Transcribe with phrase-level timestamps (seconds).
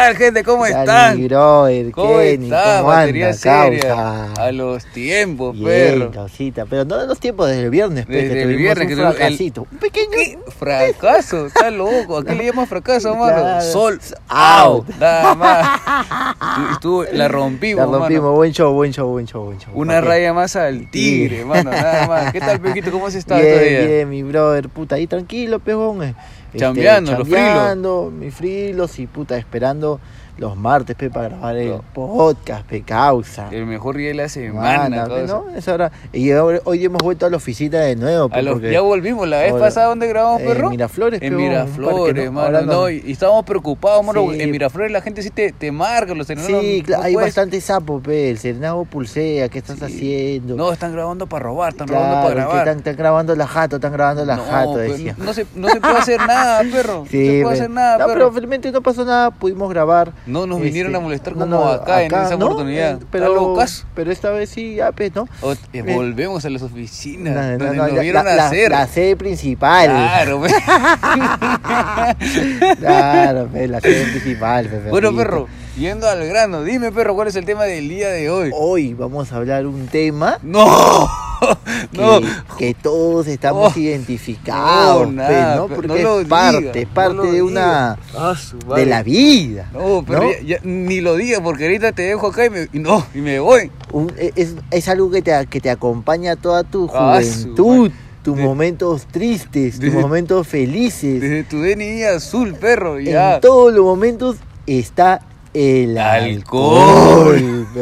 [0.00, 0.44] tal, gente?
[0.44, 1.16] ¿Cómo están?
[1.18, 3.80] mi brother, ¿Cómo Kenny, estás, ¿cómo batería anda, seria?
[3.80, 4.32] causa?
[4.46, 6.10] A los tiempos, Bien, perro.
[6.10, 8.88] causita, pero no de los tiempos desde el viernes, pe, Desde que el viernes un
[8.88, 10.38] que tuvimos el- fracasito, un pequeño ¿Qué?
[10.58, 12.18] Fracaso, está loco.
[12.18, 13.32] ¿A qué le llamas fracaso, mano?
[13.40, 13.60] Claro.
[13.64, 14.88] Sol Out.
[14.98, 15.80] Nada más.
[16.72, 18.34] Estuvo- la rompimos, la rompimos, mano.
[18.36, 19.70] buen show, buen show, buen show, buen show.
[19.74, 21.70] Una raya más al tigre, mano.
[21.70, 22.32] Nada más.
[22.32, 22.90] ¿Qué tal, Pejito?
[22.90, 23.80] ¿Cómo has estado Bien, todavía?
[23.86, 26.14] bien, mi brother, puta, ahí tranquilo, pejón.
[26.52, 26.56] Eh.
[26.56, 27.44] Este, Chambeando, los frilos.
[27.44, 30.00] chambeando, mis frilos y puta, esperando
[30.40, 31.84] los martes, pe, para grabar el No.
[31.92, 33.48] podcast, pe, causa.
[33.52, 35.04] El mejor día de la semana.
[35.06, 35.26] Pe.
[35.26, 35.44] ¿no?
[35.54, 35.92] Es hora.
[36.14, 38.80] Y ahora- hoy hemos vuelto a la oficina de nuevo, pe, A los- porque- ya
[38.80, 39.28] volvimos.
[39.28, 40.70] La vez Ahora- pasada, ¿dónde grabamos, en perro?
[40.70, 42.32] Miraflores, En pe, un Miraflores, ¿no?
[42.32, 42.46] mano.
[42.46, 44.28] Ahora No, no- y, y estábamos preocupados, mano.
[44.32, 44.40] Sí.
[44.40, 46.58] En Miraflores la gente sí te, te marca, los serenados.
[46.62, 48.30] Sí, claro, hay puedes- bastante sapo, pe.
[48.30, 49.84] El Serenado pulsea, ¿qué estás Sí.
[49.84, 50.56] haciendo?
[50.56, 52.58] No, están grabando para robar, están Claro, grabando para que grabar.
[52.68, 55.14] Están, están grabando la jato, están grabando la no, jato, decía.
[55.18, 57.04] no, se, no se puede hacer nada, perro.
[57.10, 58.12] Sí, no se puede hacer nada, perro.
[58.14, 60.12] pero felizmente no pasó nada, pudimos grabar.
[60.30, 62.46] No nos vinieron Este, a molestar no, como no, acá, en esa ¿no?
[62.46, 63.02] oportunidad.
[63.02, 63.56] Eh, pero,
[64.10, 65.28] esta vez sí, ya, pues, ¿no?
[65.42, 67.58] O- eh, Me- volvemos a las oficinas.
[67.58, 68.70] Donde nos la, vieron la- la- hacer.
[68.70, 69.86] la sede principal.
[69.88, 70.48] Claro, pe.
[72.78, 74.66] Claro, pe, la sede principal.
[74.66, 78.30] pe, Bueno, perro, yendo al grano, dime, perro, ¿cuál es el tema del día de
[78.30, 78.50] hoy?
[78.54, 80.66] Hoy vamos a hablar un tema ¡No!
[81.92, 82.20] que, ¡No!
[82.58, 85.66] que todos estamos Oh, identificados, no, pe, nada, ¿no?
[85.68, 87.44] pe- Porque no es parte, diga, no parte lo de diga.
[87.44, 89.70] una Ah, su de la vida.
[89.72, 90.30] No, pero ¿no?
[90.32, 93.40] Ya, ya ni lo digas porque ahorita te dejo acá y me, no, y me
[93.40, 93.70] voy.
[93.92, 97.90] Un- es, es algo que te, que te acompaña toda tu Ah, su juventud,
[98.22, 101.20] tus De- momentos tristes, tus Desde- momentos felices.
[101.20, 103.36] Desde tu DNI azul, perro, ya.
[103.36, 105.20] En todos los momentos está
[105.54, 107.66] el Alcohol.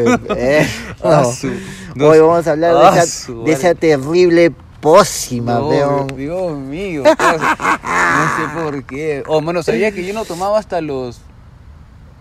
[1.95, 2.09] No.
[2.11, 6.07] Hoy vamos a hablar de, esa, de terrible pócima, peón.
[6.17, 7.39] Dios mío, perro.
[7.39, 9.23] no sé por qué.
[9.27, 11.21] Oh, mano, sabía que yo no tomaba hasta los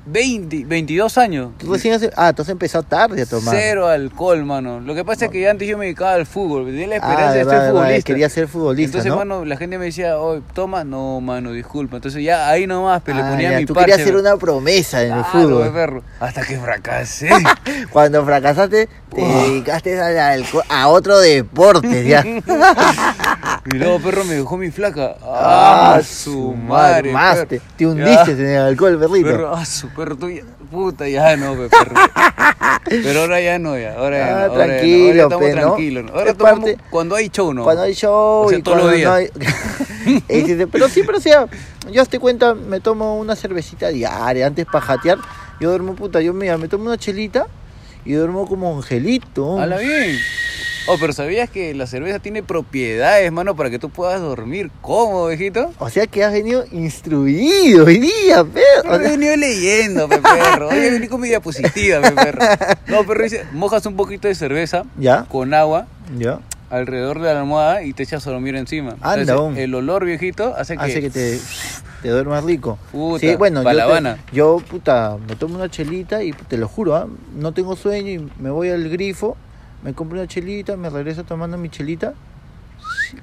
[0.09, 1.51] 20, 22 años.
[1.57, 3.53] Tú recién hace- ah, tú has empezado tarde a tomar.
[3.56, 4.79] Cero alcohol, mano.
[4.79, 6.66] Lo que pasa es que antes yo me dedicaba al fútbol.
[6.66, 8.07] Tenía la Ah, esperanza de verdad, ser verdad, futbolista.
[8.07, 9.18] Quería ser futbolista, Entonces, ¿no?
[9.18, 11.97] mano, la gente me decía, oh, toma, no, mano, disculpa.
[11.97, 13.91] Entonces ya ahí nomás, pero le Ah, ponía ya, mi tú parche.
[13.91, 15.72] querías hacer una promesa en el fútbol.
[15.73, 16.03] perro.
[16.22, 17.29] Hasta que fracasé.
[17.91, 22.24] Cuando fracasaste, te dedicaste al alcohol- a otro deporte, ya.
[23.72, 25.16] y luego, perro, me dejó mi flaca.
[25.24, 27.14] Ah, su madre.
[27.48, 29.28] Te, te hundiste en el alcohol, perrito.
[29.30, 31.96] Perro, ah, su perro, tú ya, puta, ya no, pe, perro.
[32.90, 34.36] Pero ahora ya no, ya, ahora ya Ah, no.
[34.38, 35.62] Ahora ya no, ahora tranquilo, ya estamos pe, ¿no?
[35.62, 36.04] tranquilos.
[36.06, 36.12] ¿no?
[36.14, 37.64] Ahora Es tomamos parte- cuando hay show, ¿no?
[37.64, 39.32] Cuando hay show O sea, y todos los cuando días.
[39.36, 39.44] no
[40.08, 40.66] hay...
[40.72, 41.48] Pero siempre, o sea,
[41.92, 45.18] yo te cuenta, me tomo una cervecita diaria, antes para jatear,
[45.60, 47.48] yo duermo, puta, yo mira, me tomo una chelita
[48.06, 49.60] y duermo como angelito.
[49.60, 50.18] Habla bien.
[50.90, 55.28] Oh, pero ¿sabías que la cerveza tiene propiedades, mano, para que tú puedas dormir cómodo,
[55.28, 55.72] viejito?
[55.80, 58.96] O sea que has venido instruido hoy día, perro.
[58.96, 60.70] He venido leyendo, pe, perro.
[60.70, 62.40] Hoy he venido con mi diapositiva, pe, perro.
[62.88, 65.88] No, perro, dice, mojas un poquito de cerveza ya, con agua
[66.18, 66.40] ya.
[66.70, 68.96] alrededor de la almohada y te echas a dormir encima.
[69.02, 70.84] Anda, Entonces, el olor, viejito, hace que...
[70.84, 71.40] Hace que te,
[72.02, 72.78] te duermas rico.
[72.94, 73.69] Puta, sí, bueno, yo,
[74.04, 77.08] te- yo, puta, me tomo una chelita y te lo juro, ¿ah?
[77.36, 79.36] no tengo sueño y me voy al grifo,
[79.84, 82.14] me compro una chelita, me regreso tomando mi chelita,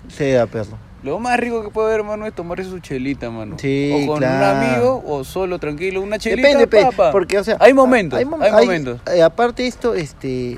[0.09, 0.78] se da perro.
[1.03, 3.56] Lo más rico que puede haber, hermano, es tomarse su chelita, mano.
[3.59, 4.56] Sí, o con claro.
[4.59, 7.12] un amigo o solo, tranquilo, una chelita, Depende, pe, papa.
[7.12, 9.00] porque, o sea, Hay momentos, hay, mom- momentos.
[9.12, 10.56] eh, aparte esto, este,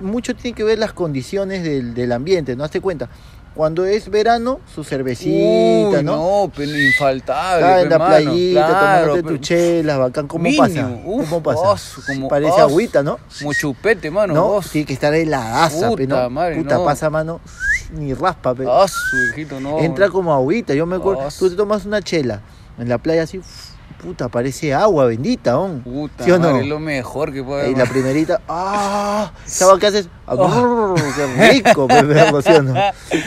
[0.00, 2.64] mucho tiene que ver las condiciones del, del ambiente, ¿no?
[2.64, 3.08] Hazte cuenta.
[3.54, 6.16] Cuando es verano, su cervecita, Uy, ¿no?
[6.44, 10.44] no, pero infaltable, Ah, pe, en la playita, claro, tomándote pe- tu chela, bacán, ¿cómo
[10.44, 11.00] Mínimo, pasa?
[11.04, 11.60] uf, ¿Cómo pasa?
[11.72, 12.62] oso, como Parece oso.
[12.62, 13.18] agüita, ¿no?
[13.38, 16.30] Como chupete, mano, no, tiene que estar heladaza, pe, Puta ¿no?
[16.30, 16.84] madre, Puta no.
[16.84, 17.40] pasa, mano,
[17.92, 18.64] ni raspa, pe.
[18.68, 19.78] Ah, su hijito, no.
[19.78, 22.40] Entra como agüita, yo me acuerdo, Ah, tú te tomas una chela
[22.78, 23.69] en la playa así, uf,
[24.00, 25.80] puta, parece agua bendita, ¿on?
[25.80, 26.48] Puta ¿Sí o no?
[26.48, 29.32] madre, es lo mejor que puede Y la primerita, ¡ah!
[29.44, 30.08] ¿Sabes qué haces?
[30.30, 32.74] ¡Qué rico, pe, perro, ¿sí o no?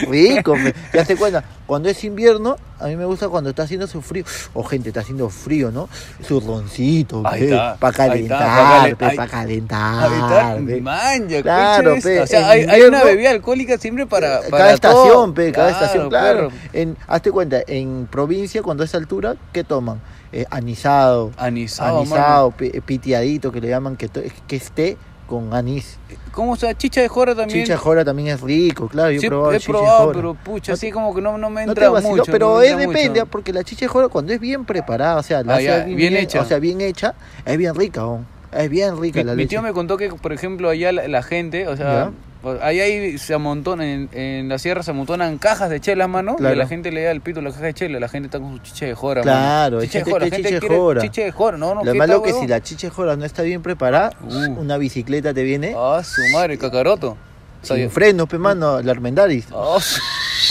[0.10, 0.74] Rico, pe.
[0.94, 4.24] Ya te cuenta, cuando es invierno, a mí me gusta cuando está haciendo su frío.
[4.54, 5.90] O gente, está haciendo frío, ¿no?
[6.26, 10.12] Su roncito, Ahí está, para calentar, para calentar.
[10.12, 10.82] Ahí está, pe.
[10.82, 12.22] manja, Claro, pe.
[12.22, 15.34] O sea, hay, hay una bebida alcohólica siempre para, para cada estación, todo.
[15.34, 16.50] pe, cada estación, claro.
[16.72, 20.02] En, hazte cuenta, en provincia, cuando es altura, ¿qué toman?
[20.34, 24.98] Eh, anisado, Anisado, anisado, pi- pitiadito, que le llaman que, que esté
[25.28, 26.00] con anís.
[26.32, 27.64] ¿Cómo se Chicha de jora también.
[27.64, 30.14] Chicha jora también es rico, claro, yo Sí, he probado he chicha probado, jora.
[30.16, 32.32] pero pucha, No así como que no, no me No entra vacilo, mucho.
[32.32, 33.26] pero no es depende, mucho.
[33.28, 36.42] porque la chicha jora cuando es bien preparada, o sea, la Ah, ya, bien hecha.
[36.42, 37.14] o sea, bien hecha,
[37.46, 38.26] es bien rica, ¿no?
[38.52, 39.50] es bien rica Mi, la mi leche.
[39.50, 42.12] tío me contó que, por ejemplo, allá la, la gente, o sea, Ya.
[42.44, 46.34] Pues, Ahí, ahí se amontonan, en, en la sierra se amontonan cajas de chelas, mano.
[46.34, 46.54] Y Claro.
[46.54, 48.00] a la gente le da el pito la caja de chela.
[48.02, 49.86] La gente está con su chiche de jora, Claro, mano.
[49.86, 50.26] Chiche de jora.
[50.26, 51.02] que La gente chiche jora.
[51.02, 51.58] chiche de jora.
[51.58, 54.12] No, no, Lo ¿qué malo tal, que si la chiche jora no está bien preparada,
[54.30, 54.60] Uh.
[54.60, 57.16] una bicicleta te viene Ah, su madre, cacaroto.
[57.62, 59.48] Sin frenos, pe mano, la Armendaris.
[59.56, 60.02] Ah, su-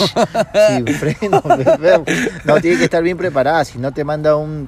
[0.75, 2.03] Sin frenos, pe.
[2.43, 4.67] No, tiene que estar bien preparada, si no te manda un...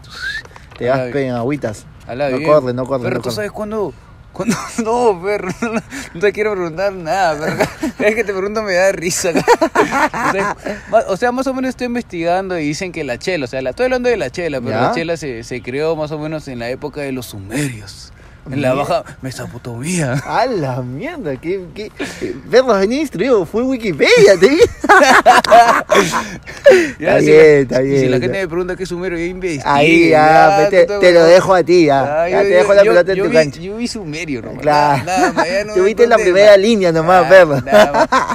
[0.77, 1.87] Te das en agüitas.
[2.07, 3.35] No corre, no corre, Pero no tú corre.
[3.35, 3.93] sabes cuándo.
[4.35, 5.73] Cuándo- No, perro, no,
[6.13, 7.63] no te quiero preguntar nada, perro.
[7.99, 9.31] Es que te pregunto me da risa.
[10.27, 10.57] O sea,
[10.89, 13.61] ma- o sea, más o menos estoy investigando y dicen que la chela, o sea,
[13.61, 14.81] la, estoy hablando de la chela, pero ¿Ya?
[14.81, 18.11] la chela se, se creó más o menos en la época de los sumerios,
[18.51, 20.13] en la baja Mesopotamia.
[20.25, 21.91] A la mierda, que, que
[22.45, 24.59] verlos venía instruido, fue Wikipedia, te vi.
[26.99, 28.11] Ya, Está si bien, la- está y Si bien.
[28.11, 29.63] la gente me pregunta qué es sumerio, yo investigo.
[29.67, 32.23] Ahí ya, te, tú te lo dejo a ti, ya.
[32.23, 33.59] Ah, Ya yo- te dejo la yo- pelota en tu vi- cancha.
[33.61, 34.61] Yo vi sumerio, nomás.
[34.61, 35.03] Claro.
[35.05, 36.59] Nada, más, ya no Tú me viste la primera más.
[36.59, 37.61] línea nomás, Ah, perro.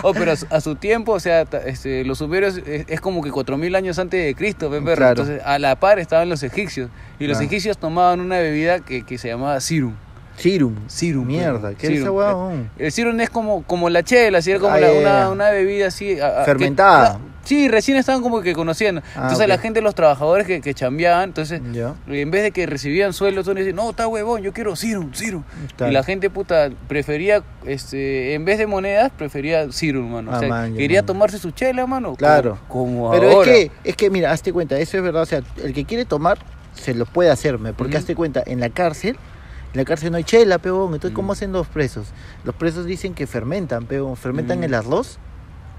[0.02, 3.22] Oh, pero a su, a su tiempo, o sea, este, los sumerios es, es como
[3.22, 4.96] que 4000 años antes de Cristo, pe, perro.
[4.96, 5.10] Claro.
[5.22, 6.90] Entonces, a la par estaban los egipcios.
[7.20, 9.94] Y los egipcios tomaban una bebida que, que se llamaba sirum.
[10.36, 10.74] Sirum.
[10.86, 11.26] Sirum.
[11.26, 11.74] Mierda.
[11.74, 12.70] ¿qué es esa huevón?
[12.78, 15.88] El sirum es como, como la chela, así, era como Ah, la- una, una bebida
[15.88, 16.18] así.
[16.18, 17.18] a- a- que- Fermentada.
[17.44, 19.02] sí, recién estaban como que conociendo.
[19.14, 21.94] Ah, entonces la gente, los trabajadores que, que chambeaban, entonces Ya.
[22.08, 25.12] en vez de que recibían sueldo, tú le dices, no, está huevón, yo quiero Sirum,
[25.12, 25.42] Sirum.
[25.86, 30.30] Y la gente, puta, prefería, este, en vez de monedas, prefería Sirum, mano.
[30.30, 31.06] O Ah, sea, man, ya, quería man.
[31.06, 32.14] tomarse su chela, mano.
[32.14, 32.56] Claro.
[32.66, 33.50] Como, como Pero ahora.
[33.52, 35.20] es que, es que, mira, hazte cuenta, eso es verdad.
[35.20, 36.38] O sea, el que quiere tomar,
[36.80, 37.72] se lo puede hacerme.
[37.72, 39.16] Porque hazte cuenta, en la cárcel,
[39.72, 40.94] en la cárcel no hay chela, peón.
[40.94, 41.32] Entonces, ¿cómo Mm.
[41.32, 42.08] hacen los presos?
[42.44, 44.16] Los presos dicen que fermentan, peón.
[44.16, 45.18] Fermentan el arroz.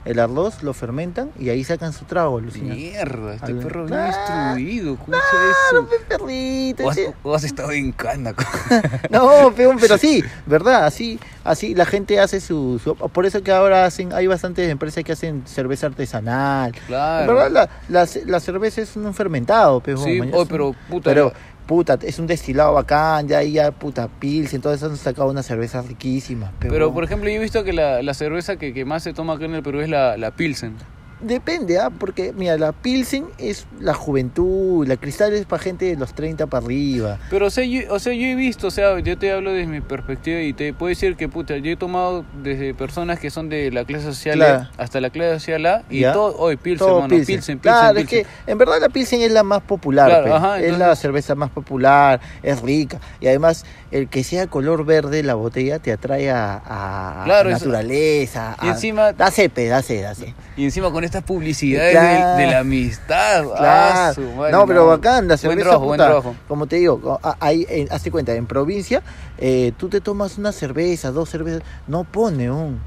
[0.04, 2.74] El arroz lo fermentan y ahí sacan su trago, alucina.
[2.74, 4.50] Mierda, este Al- perro bien Claro.
[4.60, 4.96] instruido.
[4.98, 6.92] ¿Cómo Claro, pe, perrito.
[6.92, 7.14] eso?
[7.24, 8.34] O has, estado en cana.
[9.12, 10.86] No, peón, pero sí, ¿verdad?
[10.86, 15.04] Así, así la gente hace su, su- Por eso que ahora hacen, hay bastantes empresas
[15.04, 16.72] que hacen cerveza artesanal.
[16.88, 17.36] Claro.
[17.36, 17.70] Verdad, la,
[18.04, 20.00] la, la cerveza es un fermentado, peón.
[20.04, 21.10] Sí, oh, pero puta.
[21.12, 21.32] Pero,
[21.72, 25.88] puta, es un destilado bacán, ya ahí ya, puta, Pilsen, entonces han sacado unas cervezas
[25.88, 26.52] riquísimas.
[26.60, 29.14] Pero, Pero, por ejemplo, yo he visto que la, la cerveza que, que más se
[29.14, 30.76] toma acá en el Perú es la, la Pilsen.
[31.22, 31.90] Depende, ¿ah?
[31.92, 36.48] Porque, mira, la Pilsen es la juventud, la Cristal es para gente de los 30
[36.48, 37.20] para arriba.
[37.30, 39.68] Pero, o sea, yo, o sea, yo he visto, o sea, yo te hablo desde
[39.72, 43.50] mi perspectiva y te puedo decir que, puta, yo he tomado desde personas que son
[43.50, 44.64] de la clase social Claro.
[44.64, 46.14] E hasta la clase social A y Ya.
[46.14, 47.36] todo, hoy Pilsen, Todo mano, Pilsen.
[47.36, 48.20] Pilsen, Pilsen, claro, Pilsen.
[48.20, 51.36] es que en verdad la Pilsen es la más popular, Claro, ajá, es la cerveza
[51.36, 53.00] más popular, es rica.
[53.20, 58.56] Y además, el que sea color verde la botella te atrae a, Claro, naturaleza.
[58.62, 60.30] Y a- encima- Da sed, pe, da sed, da sed.
[60.56, 62.38] Y encima con estas publicidades Claro.
[62.38, 63.46] de, de la amistad.
[63.54, 64.14] Ah, Claro.
[64.14, 66.36] su madre, no, pero bacán, la Buen cerveza buen trabajo.
[66.48, 69.02] Como te digo, ahí, en- hazte cuenta, en provincia,
[69.38, 72.80] eh, tú te tomas una cerveza, dos cervezas, no pone un.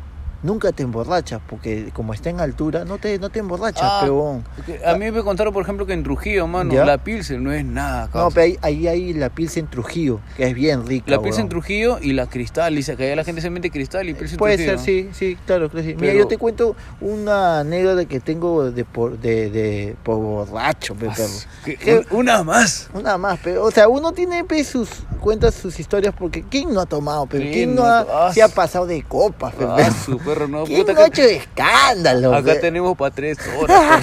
[0.44, 4.44] Nunca te emborrachas, porque como está en altura, no te, no te emborrachas, Ah, peón.
[4.86, 6.84] A mí me contaron, por ejemplo, que en Trujillo, mano, ¿Ya?
[6.84, 8.10] la Pilsen no es nada.
[8.12, 11.10] No, pero ahí, ahí hay la Pilsen Trujillo, que es bien rica.
[11.10, 11.48] La Pilsen.
[11.48, 12.74] Trujillo y la Cristal.
[12.76, 14.78] Dice que allá la gente se mete Cristal y Pilsen Puede Trujillo.
[14.78, 15.96] ser, sí, sí, claro sí.
[15.98, 21.06] Mira, yo te cuento una anécdota que tengo de por, de, de, por borracho, pe,
[21.06, 21.32] perro.
[21.64, 22.04] que- ¿Qué?
[22.10, 22.90] un- Una más.
[22.92, 26.80] Una más, pero, o sea, uno tiene pe, sus cuentas sus historias porque ¿quién no
[26.80, 27.24] ha tomado?
[27.26, 29.54] Pero ¿Quién ¿quién no ha, ah, se ha pasado de copas?
[29.54, 29.76] pe, Ah?
[30.34, 30.64] perro, no.
[30.64, 32.34] ¿Quién puta, no acá, hecho escándalo?
[32.34, 32.58] acá pe?
[32.60, 34.02] tenemos para tres horas.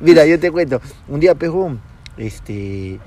[0.00, 0.80] Mira, yo te cuento.
[1.08, 1.80] Un día, pejón,
[2.16, 2.98] este,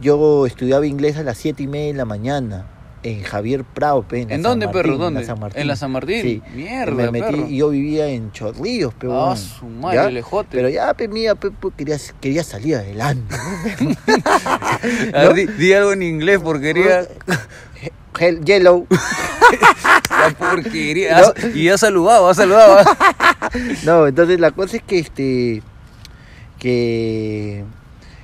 [0.00, 2.66] yo estudiaba inglés a las siete y media de la mañana
[3.02, 4.94] en Javier Prado, pe, en, ¿En dónde, Martín, perro?
[4.94, 5.20] en ¿Dónde?
[5.20, 5.60] la San Martín.
[5.60, 6.22] En la San Martín.
[6.22, 6.42] Sí.
[6.54, 7.46] Mierda, me metí, perro.
[7.48, 10.10] y yo vivía en Chorrillos, pe, Ah, su madre, ¿Ya?
[10.10, 10.48] lejote.
[10.52, 13.34] Pero ya, pe, mía, pe, pues, quería, quería salir adelante.
[15.14, 17.06] A ver, di, di algo en inglés, porquería.
[18.18, 18.86] Hell, yellow.
[20.10, 21.32] La porquería.
[21.54, 22.84] Y ya saludaba, ha saludado.
[23.84, 25.62] No, entonces la cosa es que este
[26.58, 27.64] que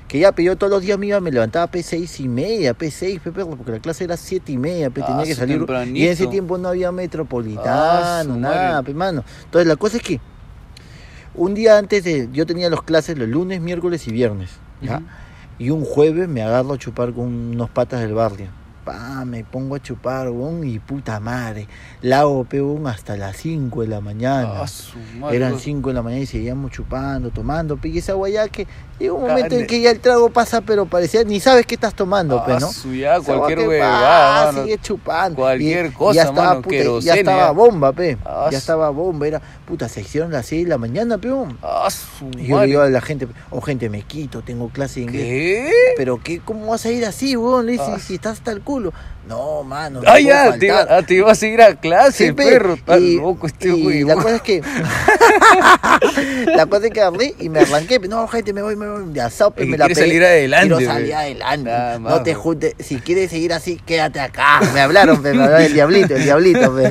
[0.09, 2.77] que ya, pero yo todos los días me iba, me levantaba a P6 y media,
[2.77, 5.65] P6, pe, perro, porque la clase era siete y media, pe, Ah, tenía que salir.
[5.95, 9.23] Y en ese tiempo no había metropolitano, Ah, nada, pe, mano.
[9.45, 10.21] Entonces la cosa es que
[11.35, 14.51] un día antes de, yo tenía los clases los lunes, miércoles y viernes.
[15.61, 18.49] Y un jueves me agarro a chupar con unos patas del barrio.
[18.91, 21.69] Pa, me pongo a chupar, weón, y puta madre.
[22.03, 24.63] La hago, weón, hasta las 5 de la mañana.
[24.63, 25.37] Ah, su madre.
[25.37, 28.67] Eran 5 de la mañana y seguíamos chupando, tomando, pe, y esa guayá que
[29.01, 29.61] llega un momento Carne.
[29.61, 32.59] en que ya el trago pasa, pero parecía, ni sabes qué estás tomando, pe, Ah,
[32.61, 32.71] ¿no?
[32.95, 34.63] ya, Esa cualquier huevada, mano.
[34.65, 35.37] sigue chupando.
[35.37, 38.19] Cualquier Y- y cosa, ya estaba, mano, puta, ya estaba bomba, pe.
[38.25, 41.29] Ah, ya estaba bomba, era, puta, se hicieron las 6 de la mañana, pe.
[41.33, 41.59] weón.
[41.63, 45.01] Ah, su Y yo le digo a la gente, o gente, me quito, tengo clase
[45.01, 45.25] de inglés.
[45.25, 45.71] ¿Qué?
[45.97, 47.67] Pero qué, ¿cómo vas a ir así, weón?
[47.67, 47.99] Le dice, Ah.
[47.99, 48.93] si estás hasta el culo.
[49.31, 50.01] No, mano.
[50.03, 50.99] no Ah, ya, te iba, faltar.
[50.99, 52.75] ah, te iba a seguir a clase, Sí, perro.
[52.75, 54.03] Está loco este güey.
[54.05, 54.61] La cosa es que.
[56.47, 57.99] la cosa es que agarré y me arranqué.
[58.01, 59.13] No, gente, me voy, me voy.
[59.13, 60.01] De asado, pues, me la pegué.
[60.01, 61.71] salir adelante, Quiero salir adelante.
[62.01, 62.75] No te juntes.
[62.81, 64.61] Si quieres seguir así, quédate acá.
[64.75, 66.91] Me hablaron, pe, me hablaron el diablito, el diablito, pe.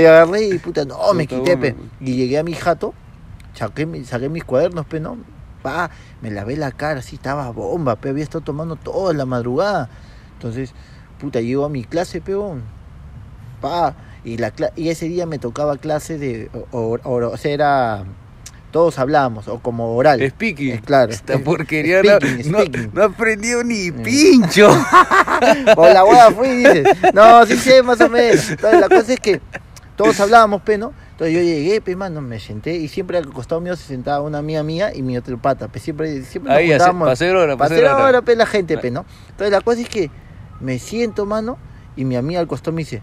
[0.00, 1.74] y agarré y puta, no, me quité, pe.
[2.00, 2.94] Y llegué a mi jato,
[3.54, 5.18] saqué, saqué mis cuadernos, pe, ¿no?
[5.62, 5.90] Pa,
[6.22, 8.10] me lavé la cara, así estaba bomba, pe.
[8.10, 9.90] Había estado tomando toda la madrugada.
[10.34, 10.72] Entonces,
[11.20, 12.62] puta, llego a mi clase, peón.
[13.60, 16.50] Pa, y, la, y ese día me tocaba clase de.
[16.72, 18.04] O, o- o- o sea, era.
[18.72, 20.20] Todos hablábamos, o como oral.
[20.30, 20.74] Speaking.
[20.74, 21.10] Eh, claro.
[21.10, 22.90] Esta Eh, porquería speaking, no, speaking.
[22.92, 24.02] no aprendió ni Mm.
[24.02, 24.68] pincho.
[25.76, 28.48] O la hueá fui y dices, no, sí sé, más o menos.
[28.50, 29.40] Entonces la cosa es que
[29.96, 30.92] todos hablábamos, pe, ¿no?
[31.12, 34.38] Entonces yo llegué, pe, mano, me senté y siempre al costado mío se sentaba una
[34.38, 37.08] amiga mía y mi otro pata, pe, siempre, siempre Ahí, hace- juntábamos.
[37.10, 38.04] hacer hora, hora.
[38.04, 39.04] hora, pe, la gente, pe, ¿no?
[39.30, 40.10] Entonces la cosa es que
[40.60, 41.58] me siento, mano,
[41.96, 43.02] y mi amiga al costado me dice,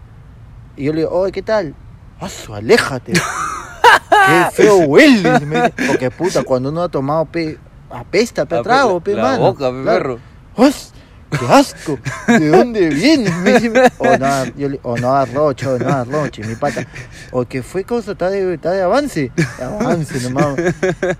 [0.76, 1.74] y yo le digo, oye, ¿qué tal?
[2.20, 3.12] Asu, aléjate.
[4.26, 5.72] Qué feo dice.
[5.86, 7.58] Porque puta, cuando uno ha tomado, pe,
[7.90, 9.38] apesta, pe, trago, pe, la mano.
[9.38, 10.18] boca, pe, Claro.
[10.56, 10.66] perro.
[10.66, 10.92] ¡As!
[11.30, 11.98] ¡Qué asco!
[12.26, 13.32] ¿De dónde vienes?
[13.98, 16.86] O no, yo le, o no arrocho, o no arrocho, y mi pata.
[17.32, 19.30] O que fue cosa, está de, está de avance.
[19.62, 20.56] Avance nomás.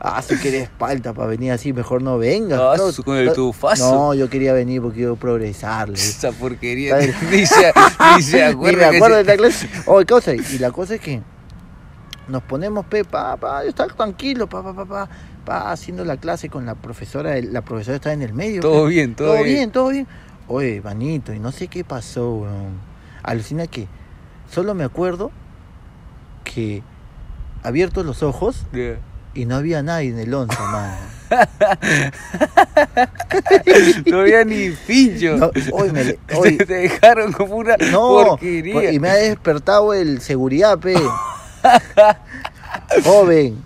[0.00, 2.58] Ah, si quieres palta para venir así, mejor no vengas.
[2.60, 3.92] Ah, su- con el tufazo.
[3.92, 5.90] No, yo quería venir porque quiero progresar.
[5.90, 6.96] Esa porquería.
[7.30, 7.72] Ni se,
[8.16, 8.90] ni se acuerda.
[8.90, 9.68] me acuerdo se- de la clase.
[9.86, 10.34] Oh, ¿qué cosa?
[10.34, 11.20] Y la cosa es que
[12.28, 15.08] nos ponemos, pe, pa, pa, yo estaba tranquilo, pa, pa, pa, pa,
[15.48, 17.34] pa, haciendo la clase con la profesora.
[17.40, 18.60] La profesora estaba en el medio.
[18.60, 18.90] Todo pe.
[18.90, 19.54] bien, todo todo bien.
[19.56, 20.06] bien, todo bien.
[20.46, 22.78] Oye, Vanito, y no sé qué pasó, weón.
[23.22, 23.86] Alucina que
[24.50, 25.30] solo me acuerdo
[26.44, 26.82] que
[27.62, 28.64] abiertos los ojos
[29.34, 30.96] y no había nadie en el once, mano.
[34.06, 35.36] No había ni pincho.
[35.36, 38.92] No, hoy me le- Te- hoy- te dejaron como una No, porquería.
[38.92, 40.94] y me ha despertado el seguridad, pe.
[43.04, 43.62] Joven.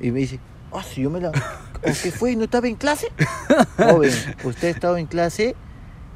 [0.00, 0.38] Y me dice,
[0.74, 1.30] ah, si yo me la...
[1.82, 2.34] ¿O qué fue?
[2.36, 3.08] ¿No estaba en clase?
[3.76, 4.12] Joven,
[4.44, 5.54] usted estaba en clase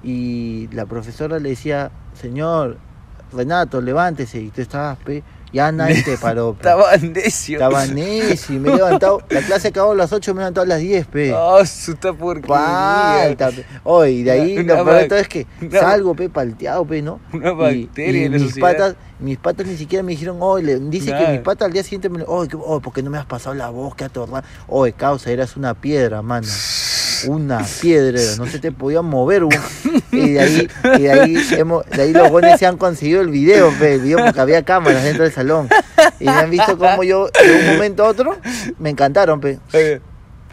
[0.03, 2.79] y la profesora le decía, señor
[3.33, 4.41] Renato, levántese.
[4.41, 5.23] Y tú estabas, pe.
[5.53, 6.59] Ya nadie te paró, pe.
[6.69, 7.57] Estaba necio.
[7.57, 9.23] Estaba necio me he levantado.
[9.31, 11.33] La clase acabó a las 8, me he levantado a las 10, pe.
[11.35, 12.57] Ah, su porquería.
[13.25, 13.65] Falta, pe.
[13.85, 16.29] Oye, y de ahí Una- lo peor de bac- todo es que una- salgo, pe,
[16.29, 17.21] palteado, pe, ¿no?
[17.33, 18.69] Una bacteria y, en mis sociedad.
[18.73, 21.83] patas, mis patas ni siquiera me dijeron, oye, le- dice que mis patas al día
[21.83, 22.51] siguiente me que- oye,
[22.83, 23.95] ¿por qué no me has pasado la voz?
[23.95, 24.43] Qué atorrado.
[24.67, 26.47] Oye, causa, eras una piedra, mano.
[27.27, 29.45] Una piedra, no se te podía mover.
[29.45, 29.63] weón.
[30.11, 33.29] Y de ahí, y de ahí, hemos, de ahí los buenos se han conseguido el
[33.29, 35.69] video, pe, el video porque había cámaras dentro del salón.
[36.19, 38.37] Y me han visto como yo, de un momento a otro,
[38.79, 39.59] me encantaron, pe.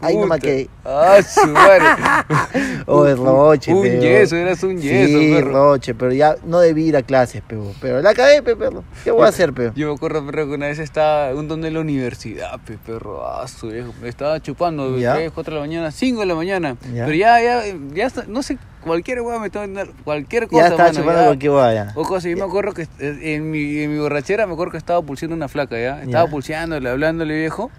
[0.02, 0.48] Ahí nomás puta.
[0.48, 0.70] quedé.
[0.84, 1.86] Ah, su madre.
[2.88, 5.52] Oh, el roche, Un pero- yeso, eras un yeso, sí, perro.
[5.72, 8.84] roche, pero ya no debí ir a clases, pero, pero la cagué, pe, perro.
[9.04, 9.72] ¿Qué voy a hacer, pe?
[9.76, 13.26] Yo me acuerdo, perro, que una vez estaba un don de la universidad, pe, perro,
[13.28, 13.92] ah, su viejo.
[14.02, 15.16] Me estaba chupando, Ya.
[15.16, 16.78] 3, 4 de la mañana, 5 de la mañana.
[16.94, 17.06] Ya.
[17.06, 19.66] Pero ya, ya, ya, está- no sé, cualquier weá me estaba
[20.04, 21.26] cualquier cosa, Ya estaba mano, chupando ya.
[21.28, 21.92] cualquier vaya.
[21.96, 24.78] O cosa, yo me acuerdo que eh, en mi, en mi borrachera me acuerdo que
[24.78, 26.04] estaba pulseando una flaca, ¿ya?
[26.04, 26.32] Estaba Ya.
[26.32, 27.72] pulseándole, hablándole viejo.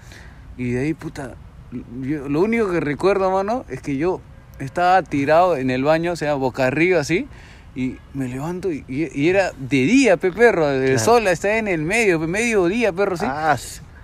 [0.56, 1.34] Y de ahí, puta,
[2.02, 4.20] yo- lo único que recuerdo, mano, es que yo
[4.58, 7.26] estaba tirado en el baño, o sea, boca arriba así.
[7.74, 8.84] Y me levanto y,
[9.28, 10.70] era de día, pe perro.
[10.70, 10.98] El Claro.
[10.98, 13.26] sol está en el medio, pe, medio día, perro, sí.
[13.28, 13.56] Ah,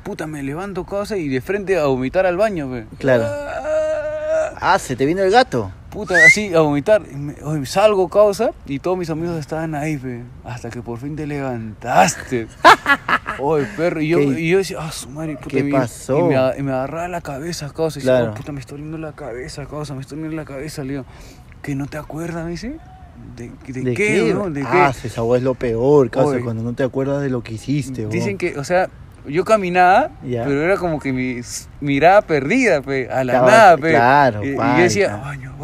[0.04, 2.84] Puta, me levanto, cosa, y de frente a vomitar al baño, pe.
[2.98, 3.24] Claro.
[3.26, 5.70] Ah, ah, se te vino el gato.
[5.92, 7.02] Puta, así a vomitar.
[7.10, 10.98] Y me- oye, salgo, causa, y todos mis amigos estaban ahí, pe, hasta que por
[10.98, 12.48] fin te levantaste.
[13.38, 14.24] Oye, perro, y yo, ¿Qué?
[14.40, 16.18] y yo decía, ah, su madre, puta, ¿Qué y- pasó?
[16.18, 18.32] Y me, a- y me agarraba la cabeza, causa, y decía, Claro.
[18.32, 21.04] oh, puta, me está doliendo la cabeza, causa, me está doliendo la cabeza, le digo,
[21.62, 22.76] ¿que no te acuerdas, me dice?
[23.36, 24.52] ¿De, de, qué, weón?
[24.52, 25.08] ¿De ah, qué?
[25.08, 26.44] esa es lo peor, causa, Oye.
[26.44, 28.90] cuando no te acuerdas de lo que hiciste, Dicen que, o sea,
[29.26, 31.40] yo caminaba, pero era como que mi
[31.80, 33.90] mirada perdida, pe, a la nada, pe.
[33.90, 35.54] claro, y, y yo decía, baño,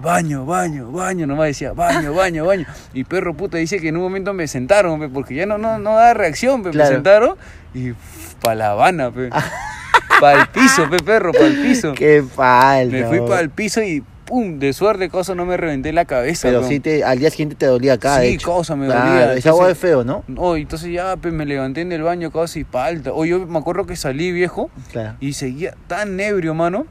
[0.00, 2.66] baño, baño, baño, nomás decía, baño, baño, baño.
[2.92, 5.78] Y perro puta dice que en un momento me sentaron, pe, porque ya no, no,
[5.78, 6.90] no da reacción, pe, Claro.
[6.90, 7.36] me sentaron
[7.74, 7.92] y
[8.40, 9.30] pa' la Habana, pe.
[10.20, 11.92] pa' el piso, pe, perro, pa' el piso.
[11.94, 12.96] Qué falta.
[12.96, 16.48] Me fui el piso y pum, de suerte, cosa, no me reventé la cabeza.
[16.48, 18.52] Pero sí, te, al día siguiente te dolía acá, de Sí, hecho.
[18.52, 19.34] cosa, me Claro, dolía.
[19.34, 20.24] Esa hueá es feo, ¿no?
[20.28, 23.12] No, entonces ya pues, me levanté en el baño casi palta.
[23.14, 25.16] O yo me acuerdo que salí viejo Claro.
[25.20, 26.86] y seguía tan ebrio, mano,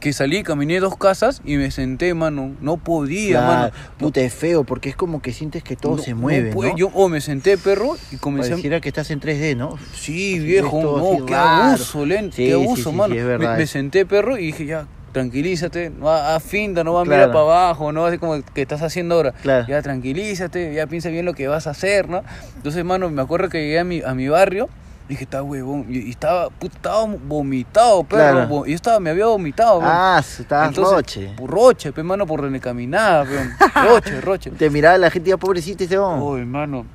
[0.00, 2.54] que salí, caminé dos casas y me senté, mano.
[2.60, 3.46] No podía, Claro.
[3.46, 3.72] mano.
[3.98, 6.54] Puta, es feo porque es como que sientes que todo No- se mueve, ¿no?
[6.54, 6.72] puede.
[6.76, 8.52] Yo oh, me senté, perro, y comencé a...
[8.52, 9.76] Pareciera que estás en 3D, ¿no?
[9.94, 13.14] Sí, viejo, no, qué abuso, lento, Sí, qué abuso, sí, mano.
[13.14, 16.08] sí, es me, senté, perro, y dije, ya, tranquilízate, no
[16.40, 19.32] finta, no va a mirar para abajo, no así como que estás haciendo ahora.
[19.32, 19.66] Claro.
[19.68, 22.22] Ya tranquilízate, ya piensa bien lo que vas a hacer, ¿no?
[22.56, 24.68] Entonces, mano, me acuerdo que llegué a mi, a mi barrio.
[25.06, 25.86] y Dije, está huevón.
[25.88, 28.46] Y, estaba, puta, estaba vomitado, perro.
[28.46, 28.66] Claro.
[28.66, 29.90] Yo estaba, me había vomitado, weón.
[29.92, 31.36] Ah, estabas Entonces, roche.
[31.36, 33.50] pu- Roche, pe, mano, por donde caminaba, weón.
[33.88, 34.50] Roche, roche.
[34.50, 36.24] Te miraba la gente ya pobrecita ese hombre.
[36.26, 36.86] Oh, hermano.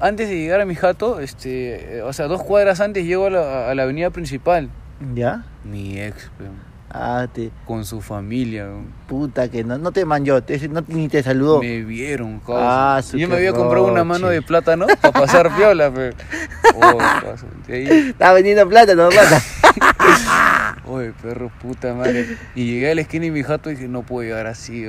[0.00, 3.70] Antes de llegar a mi jato, este, o sea, dos cuadras antes llego a la,
[3.70, 4.68] a la avenida principal.
[5.14, 5.44] ¿Ya?
[5.64, 6.56] Mi ex, weón,
[6.94, 8.68] Ah, te, con su familia,
[9.08, 11.58] puta que no, no te manchó, te- no, ni te saludó.
[11.60, 12.96] Me vieron, causa.
[12.98, 16.10] Ah, su Yo me había comprado una mano de plátano para pasar viola, pe.
[16.74, 19.40] Oh, causa, de ahí, Estaba vendiendo plata, no plata.
[20.86, 22.36] oye, perro, puta madre.
[22.54, 24.84] Y llegué a la esquina de mi jato y dije, no puedo llegar así.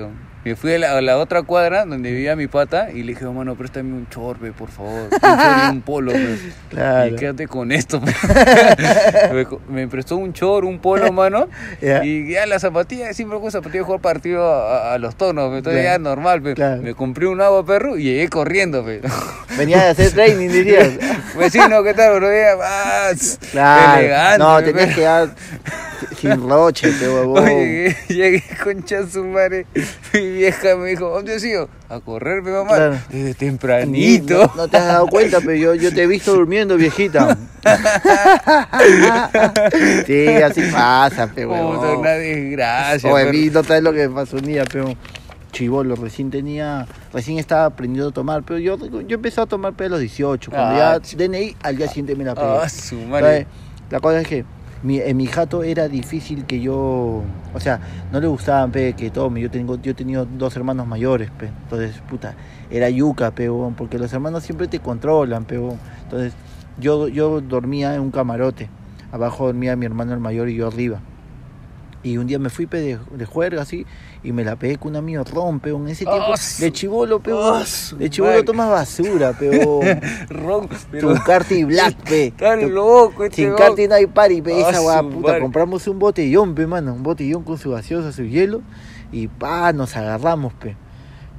[0.45, 3.25] Me fui a la, a la otra cuadra donde vivía mi pata y le dije,
[3.25, 5.09] oh, mano, préstame un chorbe, por favor.
[5.69, 6.37] Un un polo, pe.
[6.69, 7.13] Claro.
[7.13, 8.01] Y quédate con esto.
[8.01, 9.47] pe.
[9.69, 11.47] me, prestó un chor, un polo, mano.
[12.03, 15.49] Y ya las zapatillas, siempre con zapatillas jugar partido a, los tonos.
[15.51, 15.57] pe.
[15.59, 15.97] Entonces Claro.
[15.97, 16.41] ya normal.
[16.41, 16.53] pe.
[16.55, 16.81] Claro.
[16.81, 18.83] Me compré un agua, perro, y llegué corriendo.
[18.83, 19.01] Pe.
[19.57, 20.91] Venía a hacer training, dirías.
[21.37, 22.15] Vecino, ¿qué tal?
[22.19, 22.27] Bro?
[22.57, 23.39] Vas.
[23.51, 23.99] Claro.
[23.99, 24.43] Elegante.
[24.43, 24.95] no, pe, tenías pe.
[24.95, 25.29] que dar
[26.23, 27.45] sin roche, te huevón.
[27.45, 28.43] Llegué, llegué
[29.23, 29.65] madre.
[30.13, 31.69] Mi vieja me dijo, ¿dónde has ido?
[31.89, 32.75] A correr, mi mamá.
[32.75, 32.97] Claro.
[33.09, 34.47] Desde tempranito.
[34.47, 37.37] No, no te has dado cuenta, pero yo, yo te he visto durmiendo, viejita.
[40.05, 43.11] sí, así pasa, pe Puta, una desgracia.
[43.11, 43.31] Oye, perro.
[43.37, 44.93] vi, no sabes lo que me pasó un día, pero
[45.51, 49.85] chivolo, recién tenía, recién estaba aprendiendo a tomar, pero yo, yo empecé a tomar pe
[49.85, 52.47] a los 18, cuando Ah, ya DNI, al día siguiente me la pegué.
[52.47, 53.45] Ah, su madre.
[53.89, 54.45] La cosa es que
[54.83, 57.23] mi, en mi jato era difícil que yo,
[57.53, 57.79] o sea,
[58.11, 61.47] no le gustaban pe, que tome, yo tengo, yo he tenido dos hermanos mayores, pe,
[61.47, 62.35] entonces, puta,
[62.69, 65.79] era yuca, pe, huevón, porque los hermanos siempre te controlan, pe, huevón.
[66.03, 66.33] entonces,
[66.79, 68.69] yo, yo dormía en un camarote,
[69.11, 70.99] abajo dormía mi hermano el mayor y yo arriba.
[72.05, 73.85] Y un día me fui pe, de, de juerga así
[74.23, 77.33] y me la pegué con un amigo rompe en ese tiempo su- de chivolo pe,
[77.33, 77.65] huevón.
[77.65, 79.85] su de chivolo tomas basura pe, huevón.
[80.29, 83.79] Ron, pero carti black pe está Tu- loco este sin ron.
[83.79, 87.03] y no hay party, pe, esa weá, su puta, compramos un botellón, pe, mano, un
[87.03, 88.61] botellón con su gaseosa, su hielo,
[89.11, 90.77] y pa, nos agarramos, pe.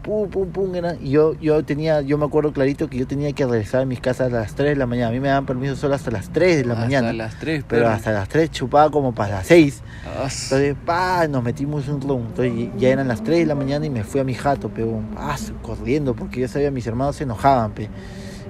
[0.05, 3.33] Pum, pum, pum, era- y yo, yo tenía, yo me acuerdo clarito que yo tenía
[3.33, 5.47] que regresar a mis casas a las 3 de la mañana, a mí me daban
[5.47, 8.51] permiso solo hasta las 3 de la Hasta mañana, las 3, pero hasta las 3
[8.51, 12.91] chupaba como para las 6, Ah, su- entonces, pa, nos metimos un ron, entonces ya
[12.91, 15.55] eran las 3 de la mañana y me fui a mi jato, pe, un paso,
[15.63, 17.89] corriendo, porque yo sabía mis hermanos se enojaban, pe,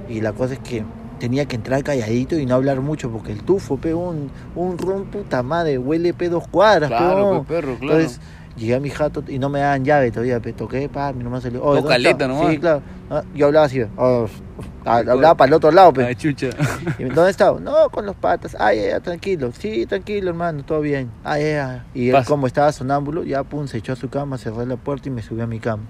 [0.08, 0.82] y la cosa es que
[1.20, 5.04] tenía que entrar calladito y no hablar mucho, porque el tufo, pe, un, un ron
[5.04, 8.00] puta madre, huele pe dos cuadras, Claro, pe, perro, claro.
[8.00, 8.20] Entonces,
[8.56, 11.40] llegué a mi jato y no me daban llave todavía, pe, toqué, pa, mi mamá
[11.40, 12.18] salió, "Oye, Todo ¿dónde está?".
[12.18, 12.50] caleta nomás.
[12.52, 14.26] Sí, claro, Ah, yo hablaba así, "Oh,
[14.86, 16.04] ah, hablaba para el otro lado, pe.
[16.06, 16.48] Ah, chucha.
[16.98, 17.60] ¿Y ¿Dónde estaba?
[17.60, 18.56] No, con los patas.
[18.58, 19.52] Ay, ya, tranquilo.
[19.52, 21.10] Sí, tranquilo, hermano, todo bien.
[21.22, 21.84] Ay, ya, ya.
[21.94, 22.28] Y él, Pasa.
[22.30, 25.22] como estaba sonámbulo, ya, pum, se echó a su cama, cerré la puerta y me
[25.22, 25.82] subí a mi cama.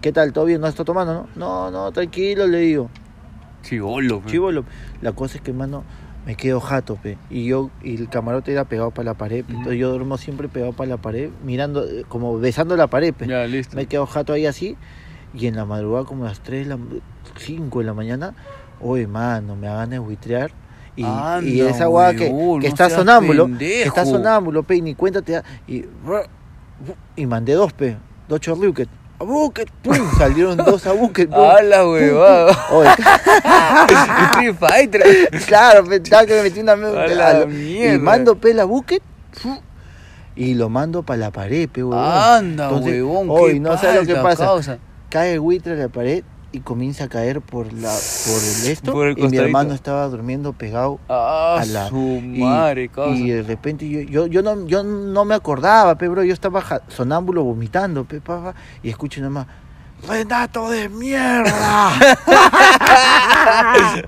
[0.00, 0.32] ¿Qué tal?
[0.32, 0.60] ¿Todo bien?
[0.60, 1.28] ¿No está tomando, no?
[1.36, 2.88] No, no, tranquilo, le digo.
[3.62, 4.30] Chivolo, pe.
[4.30, 4.64] Chivolo.
[5.02, 5.84] La cosa es que, hermano,
[6.28, 7.16] me quedo jato, pe.
[7.30, 9.54] Y yo, y el camarote era pegado para la pared, pe.
[9.54, 13.26] Entonces yo duermo siempre pegado para la pared, mirando, eh, como besando la pared, pe.
[13.26, 13.74] Ya, listo.
[13.74, 14.76] Me quedo jato ahí así.
[15.32, 16.78] Y en la madrugada, como a las 3, la,
[17.34, 18.34] 5 de la mañana,
[18.78, 20.50] oye, mano, me hagan de buitrear.
[20.96, 24.94] Y, y Anda, esa guada que, que está sonámbulo, que está sonámbulo, pe, y ni
[24.94, 25.44] cuenta te da.
[25.66, 25.86] Y,
[27.16, 27.96] y mandé dos, pe,
[28.28, 28.86] dos chorriuques.
[29.20, 31.44] A bucket, pum, salieron dos a bucket, pum.
[31.44, 32.52] ¡A la huevada!
[34.32, 35.28] Street Fighter.
[35.46, 37.94] claro, estaba que me metí una la mierda.
[37.94, 39.02] Y mando pe la bucket,
[39.32, 39.60] fu,
[40.36, 41.98] y lo mando para la pared, pe, huevón.
[41.98, 43.46] Anda, Entonces, huevón.
[43.46, 44.44] qué no sabes lo que pasa.
[44.44, 44.78] causa.
[45.10, 48.92] cae el buitre a la pared y comienza a caer por la por el esto
[48.92, 53.30] Por el y mi hermano estaba durmiendo pegado Ah, a la su y, madre, y
[53.30, 57.44] de repente yo, yo, yo no yo no me acordaba pe bro yo estaba sonámbulo
[57.44, 59.46] vomitando pe papá y escucho nada más
[60.06, 61.90] Renato de mierda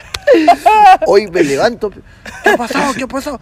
[1.06, 2.00] hoy me levanto pe,
[2.44, 2.94] ¿qué ha pasado?
[2.94, 3.40] ¿qué ha pasado?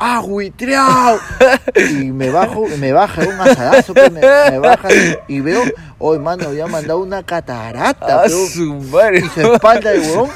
[0.00, 0.22] ¡Ah!
[1.76, 4.88] Y me bajo, me baja un asadazo, pe, me, me baja
[5.26, 5.62] y veo,
[5.98, 9.18] hoy mano, había mandado una catarata, Ah, su madre.
[9.18, 10.30] y su espalda de huevón.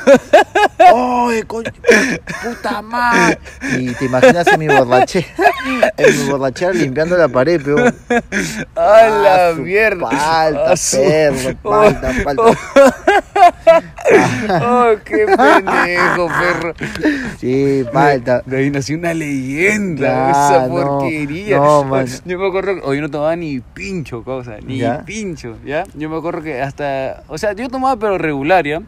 [0.78, 1.70] ¡Ay, coño!
[2.42, 3.38] ¡Puta madre!
[3.78, 5.26] Y te imaginas en mi borrachera,
[5.96, 7.94] en mi borrachera limpiando la pared, peón.
[8.76, 10.08] ¡A la Ah, mierda!
[10.10, 12.42] Falta, Ah, perro, falta, falta.
[14.62, 16.74] ¡Oh, qué pendejo, perro!
[17.38, 18.42] Sí, falta.
[18.44, 21.56] De ahí nació una leyenda, esa no, porquería.
[21.58, 22.06] no, man.
[22.24, 25.04] Yo me acuerdo que hoy no tomaba ni pincho, cosa, ni ¿Ya?
[25.04, 25.84] pincho, ¿ya?
[25.94, 28.80] Yo me acuerdo que hasta, o sea, yo tomaba pero regular, ¿ya?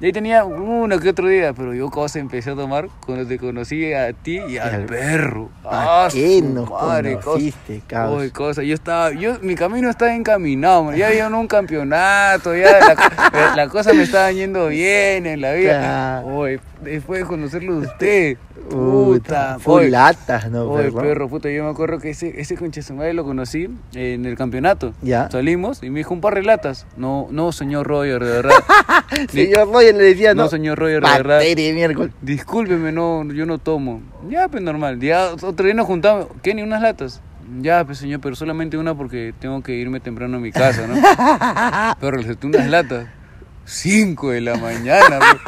[0.00, 3.36] Y ahí tenía uno que otro día, pero yo cosa empecé a tomar cuando te
[3.36, 5.48] conocí a ti y al perro.
[5.64, 8.20] ¿A Ah, qué nos madre, conociste, cabrón?
[8.20, 10.94] Uy, cosa, yo estaba, yo, mi camino estaba encaminado, man.
[10.96, 16.22] ya había un campeonato, ya la, la- cosa me estaba yendo bien en la vida.
[16.24, 18.36] Uy, después de conocerlo de usted,
[18.70, 21.00] Puta, uy, latas, ¿no, uy, perro?
[21.00, 24.36] perro, puta, yo me acuerdo que ese, ese concha su madre lo conocí en el
[24.36, 24.92] campeonato.
[25.00, 25.30] Ya.
[25.30, 26.86] Salimos y me dijo un par de latas.
[26.98, 28.52] No, no, señor Roger, de verdad.
[29.30, 30.44] Señor Roger le decía, ¿no?
[30.44, 31.40] No, señor Roger, de verdad.
[31.74, 32.12] Miércoles.
[32.20, 34.02] Discúlpeme, no, yo no tomo.
[34.28, 35.00] Ya, pues normal.
[35.00, 36.26] Ya otro día nos juntamos.
[36.42, 36.54] ¿Qué?
[36.54, 37.20] ¿Ni unas latas?
[37.60, 40.94] Ya, pues señor, pero solamente una porque tengo que irme temprano a mi casa, ¿no?
[42.00, 43.06] pero le acepté unas latas.
[43.70, 45.38] Cinco de la mañana, bro.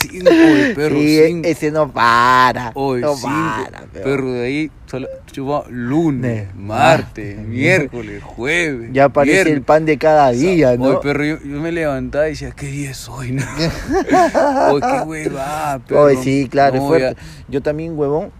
[0.00, 1.48] Cinco de perro, sí, cinco.
[1.48, 2.70] ese no para.
[2.74, 3.28] Hoy, no cinco.
[3.28, 4.04] para, perro.
[4.04, 8.90] perro, de ahí solo chupaba lunes, Ne- martes, martes, miércoles, jueves.
[8.92, 9.54] Ya parece viernes.
[9.54, 10.84] el pan de cada día, ¿no?
[10.84, 13.32] Oye, perro, yo, yo me levantaba y decía, ¿qué día es hoy?
[13.32, 13.42] no?
[14.70, 16.02] Oye, qué hueva, perro.
[16.02, 17.16] Oye, sí, claro, es No, fuerte.
[17.20, 18.30] ya- Yo también, huevón.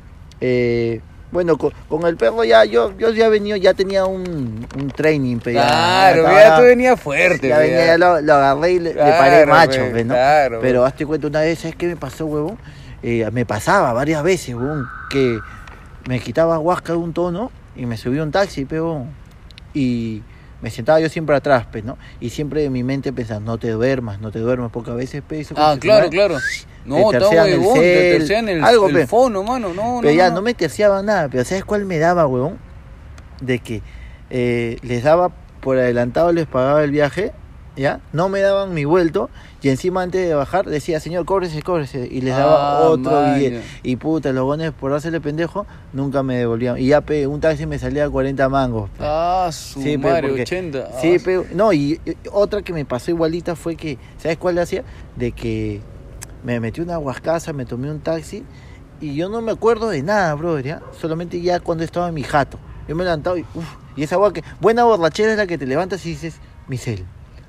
[0.40, 1.00] eh,
[1.32, 5.38] bueno, con, con el perro ya, yo, yo ya venía, ya tenía un, un training,
[5.42, 7.48] pero ya- Claro, estaba- ya tú venías fuerte.
[7.48, 10.04] Ya pe, venía, ya lo, lo agarré y le, le Claro, paré macho, pe, pe,
[10.04, 10.14] ¿no?
[10.14, 10.86] claro, Pero pe.
[10.88, 12.58] hazte cuenta una vez, ¿sabes qué me pasó, huevón?
[13.02, 15.40] Eh, me pasaba varias veces, huevón, que
[16.06, 19.08] me quitaba huasca de un tono y me subía un taxi, pe, huevón.
[19.74, 20.22] Y
[20.62, 21.98] me sentaba yo siempre atrás, pe, ¿no?
[22.20, 25.20] Y siempre en mi mente pensaba, no te duermas, no te duermas, porque a veces,
[25.26, 26.38] pe, eso Ah, claro, claro.
[26.84, 29.06] No, te tercean el te cel, tercean el, algo, el pe.
[29.06, 29.74] fono, mano.
[29.74, 30.36] No, Pero no, ya no.
[30.36, 32.58] no me terciaban nada, pero ¿sabes cuál me daba, huevón?
[33.40, 33.82] De que
[34.30, 37.32] eh, les daba por adelantado, les pagaba el viaje,
[37.76, 38.00] ¿ya?
[38.12, 39.30] No me daban mi vuelto
[39.62, 42.08] y encima antes de bajar decía, señor, cóbrese, cóbrese.
[42.10, 43.62] Y les daba Ah, otro billete.
[43.82, 46.78] Y puta, los gones por hacerle pendejo nunca me devolvían.
[46.78, 48.90] Y ya, pe, un taxi me salía a 40 mangos.
[48.90, 48.96] pe.
[49.00, 50.88] Ah, su Sí, pe, madre, porque- 80.
[51.00, 54.56] Sí, Ah, pero no, y, y otra que me pasó igualita fue que, ¿sabes cuál
[54.56, 54.84] le hacía?
[55.16, 55.80] De que
[56.44, 58.44] me metí una huascaza, me tomé un taxi
[59.00, 60.82] y yo no me acuerdo de nada, brother, ¿ya?
[61.00, 62.58] Solamente ya cuando estaba en mi jato.
[62.88, 63.64] Yo me he levantado y, uff,
[63.96, 66.34] y esa agua que, buena borrachera es la que te levantas y dices,
[66.68, 67.04] mi cel.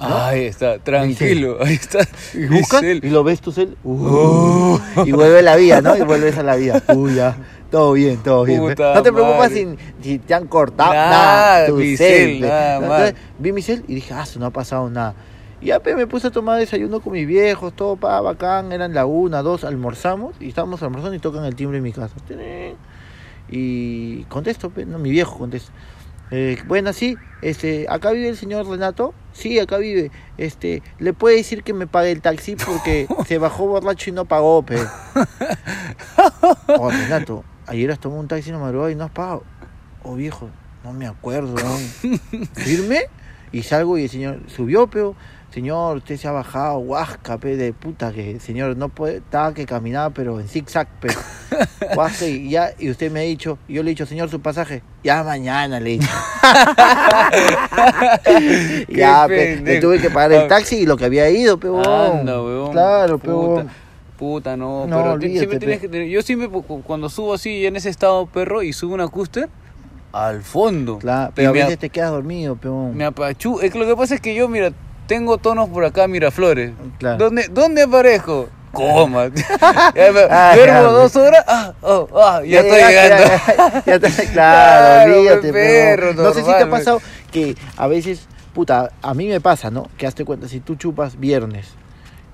[0.10, 0.18] ¿No?
[0.18, 2.00] Ahí está, tranquilo, ahí está.
[2.34, 3.08] Y buscas Giselle.
[3.08, 5.96] y lo ves tu cel, uh, y vuelve la vida, ¿no?
[5.98, 6.82] Y vuelves a la vida.
[6.96, 7.38] Uy, ya,
[7.72, 8.62] todo bien, todo bien.
[8.62, 9.68] Puta No te preocupas si,
[10.02, 12.42] si te han cortado Nada, nada, tu mi cel.
[12.42, 15.16] nada Entonces, vi mi cel y dije, ah, eso no ha pasado nada.
[15.60, 18.94] Y ya pe, me puse a tomar desayuno con mis viejos, todo pa, bacán, eran
[18.94, 22.14] la una, dos, almorzamos y estábamos almorzando y tocan el timbre en mi casa.
[23.50, 25.72] Y contesto, no, mi viejo contesta.
[26.36, 29.14] Eh, bueno, sí, este, acá vive el señor Renato.
[29.34, 30.10] Sí, acá vive.
[30.40, 34.26] Este, le puede decir que me pague el taxi porque se bajó borracho y no
[34.26, 34.80] pagó, pe.
[36.80, 39.44] Oh, Renato, ayer has tomado un taxi en la madrugada y no has pagado.
[40.02, 40.50] Oh, viejo,
[40.84, 41.54] no me acuerdo.
[41.54, 42.10] ¿no?
[42.56, 43.02] ¿Firme?
[43.54, 45.16] Y salgo y el señor subió, pero
[45.54, 49.54] señor, usted se ha bajado, huasca, pe, de puta, que el señor no puede, estaba
[49.54, 51.10] que caminaba, pero en zigzag, pe.
[51.96, 54.42] Huasca, y ya, y usted me ha dicho, y yo le he dicho, señor, su
[54.42, 56.12] pasaje, ya mañana le he dicho.
[58.90, 60.48] Ya, pe, le tuve que pagar el Ah.
[60.48, 61.68] taxi y lo que había ido, pe.
[61.68, 62.72] Anda, weón.
[62.72, 63.70] Claro, pe, puta, huevón.
[64.18, 67.66] puta, no, No, pero olvídate, siempre tienes que yo siempre cu- cu- cuando subo así
[67.66, 69.50] en ese estado perro y subo una cúster
[70.14, 71.00] al fondo.
[71.00, 72.96] Claro, pero a veces te quedas dormido, peón.
[72.96, 74.72] me apachu, es que lo que pasa es que yo mira,
[75.08, 76.72] tengo tonos por acá Miraflores.
[77.00, 77.18] Claro.
[77.18, 78.48] ¿Dónde dónde aparezco?
[78.72, 79.26] Coma.
[80.30, 81.44] Ah, duermo dos horas.
[81.48, 83.24] Ah, oh, ah, ya, estoy llegando.
[83.24, 87.56] Ya, ya está- claro, Claro, olvídate, perro, No sé si te ha normal, pasado que
[87.78, 89.88] a veces, puta, a mí me pasa, ¿no?
[89.98, 91.68] Que hazte cuenta, si tú chupas viernes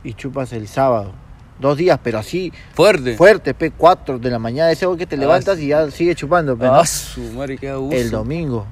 [0.03, 1.11] y chupas el sábado,
[1.59, 3.15] dos días, pero así Fuerte.
[3.17, 5.65] fuerte, pe, cuatro de la mañana, ese que te Ah, levantas sí.
[5.65, 6.75] y ya sigue chupando, pe, ¿no?
[6.75, 7.95] Ah, su madre, qué abuso.
[7.95, 8.65] El domingo.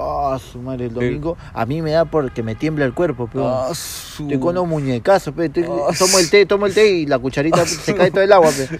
[0.00, 1.36] Ah, su madre, el domingo.
[1.52, 3.46] A mí me da porque me tiembla el cuerpo, peón.
[3.48, 4.24] Ah, su...
[4.24, 5.46] Estoy con unos muñecazos, pe.
[5.46, 8.32] Estoy- Ah, tomo el té, tomo el té y la cucharita se cae todo el
[8.32, 8.78] agua, pe.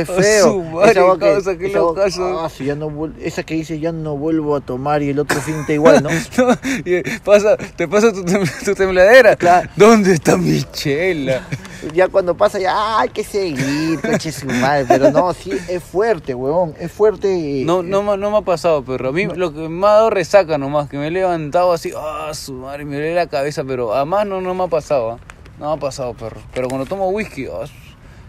[0.00, 0.44] Es Ah, feo.
[0.50, 2.40] su madre, Esa agua que, causa, esa agua- locazo.
[2.44, 5.18] ah, si ya no vuel- esa que dice ya no vuelvo a tomar y el
[5.20, 6.10] otro fin está igual, ¿no?
[6.38, 6.52] No,
[6.84, 9.36] y pasa, te pasa tu, tem- tu tembladera.
[9.36, 9.70] Claro.
[9.76, 11.46] ¿Dónde está mi chela?
[11.94, 15.82] Ya cuando pasa ya ah, hay que seguir, coche su madre, pero no, sí es
[15.82, 17.62] fuerte, huevón, es fuerte.
[17.64, 19.10] No, no, me- no me ha pasado, perro.
[19.10, 22.30] A mí lo que me ha dado resaca nomás, que me he levantado así, ah,
[22.34, 25.18] su madre, me duele la cabeza, pero además no, no me ha pasado, ¿ah?
[25.58, 26.40] No me ha pasado, perro.
[26.54, 27.72] Pero cuando tomo whisky, ah, su-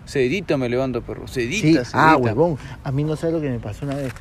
[0.06, 1.28] sedita me levanto, perro.
[1.28, 2.12] Sedita, Sí, sedita.
[2.12, 4.12] ah, huevón, a mí no sé lo que me pasó una vez.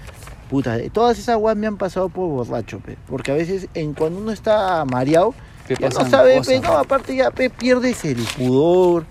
[0.51, 3.93] Puta, eh, todas esas aguas me han pasado por borracho, pe, porque a veces en
[3.93, 5.35] cuando uno está mareado,
[5.75, 9.05] ya no pasan sabe, cosas, pe, no, aparte ya pe, pierdes el pudor,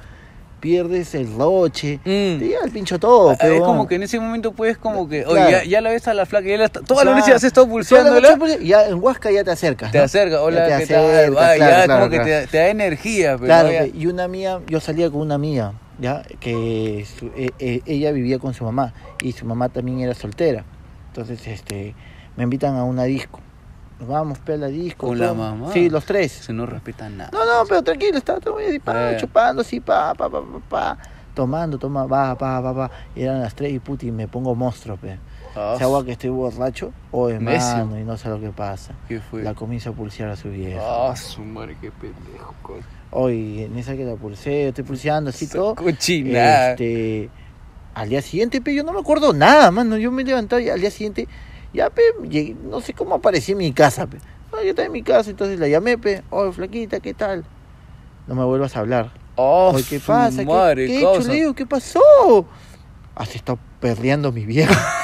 [0.59, 2.39] pierdes el roche, Mm.
[2.39, 5.07] te llega el pincho todo, Ah, pero es como que en ese momento puedes como
[5.07, 7.31] que, oye, ya, ya la ves a la flaca, ya la está, toda la noche
[7.31, 9.91] has estado pulseándola, ya en Huasca ya te acercas.
[9.91, 10.03] te ¿no?
[10.05, 11.05] acerca, Ya hola, te ¿qué tal?
[11.05, 14.07] acercas, Va, claro, ya como que te, te da energía, pero Claro, ya- pe, y
[14.07, 18.53] una amiga, yo salía con una amiga, ya, que su- eh, eh, ella vivía con
[18.55, 20.65] su mamá y su mamá también era soltera.
[21.09, 21.93] Entonces, este,
[22.35, 23.39] me invitan a una disco.
[23.99, 25.07] Nos vamos, pe, a la disco.
[25.07, 25.35] ¿Con la todo.
[25.35, 25.73] mamá?
[25.73, 26.31] Sí, los tres.
[26.31, 27.29] se no respeta nada.
[27.33, 29.17] No, no, pero tranquilo, estaba todo así, pa, Eh.
[29.19, 30.97] chupando así, pa, pa, pa, pa, pa,
[31.33, 32.91] tomando, toma, va, pa, pa, pa.
[33.15, 35.17] Y eran las tres y puti, me pongo monstruo, pe.
[35.55, 37.69] Ah, Se agua que estoy borracho, o Necio.
[37.77, 38.93] hermano, y no sé lo que pasa.
[39.07, 39.41] ¿Qué fue?
[39.41, 40.79] La comienzo a pulsear a su vieja.
[40.83, 42.53] Ah, su madre, qué pendejo.
[42.61, 42.85] cosa.
[43.09, 45.73] Hoy, en esa que la pulseo, estoy pulseando así todo.
[45.73, 46.71] Cochinada.
[46.71, 47.29] Este,
[47.95, 49.97] al día siguiente, pe, yo no me acuerdo nada, mano.
[49.97, 51.27] Yo me levantaba y al día siguiente,
[51.73, 54.17] ya, pe, llegué- no sé cómo aparecí en mi casa, pe.
[54.51, 56.23] No, yo estaba en mi casa, entonces la llamé, pe.
[56.29, 57.43] Oye, flaquita, ¿qué tal?
[58.27, 59.11] No me vuelvas a hablar.
[59.35, 60.39] Oh, Oye, ¿qué pasa?
[60.39, 61.19] ¿Qué, madre, ¿qué he causa.
[61.21, 61.53] hecho, Leo?
[61.53, 61.99] ¿Qué pasó?
[63.15, 64.73] Has estado perreando mi vieja.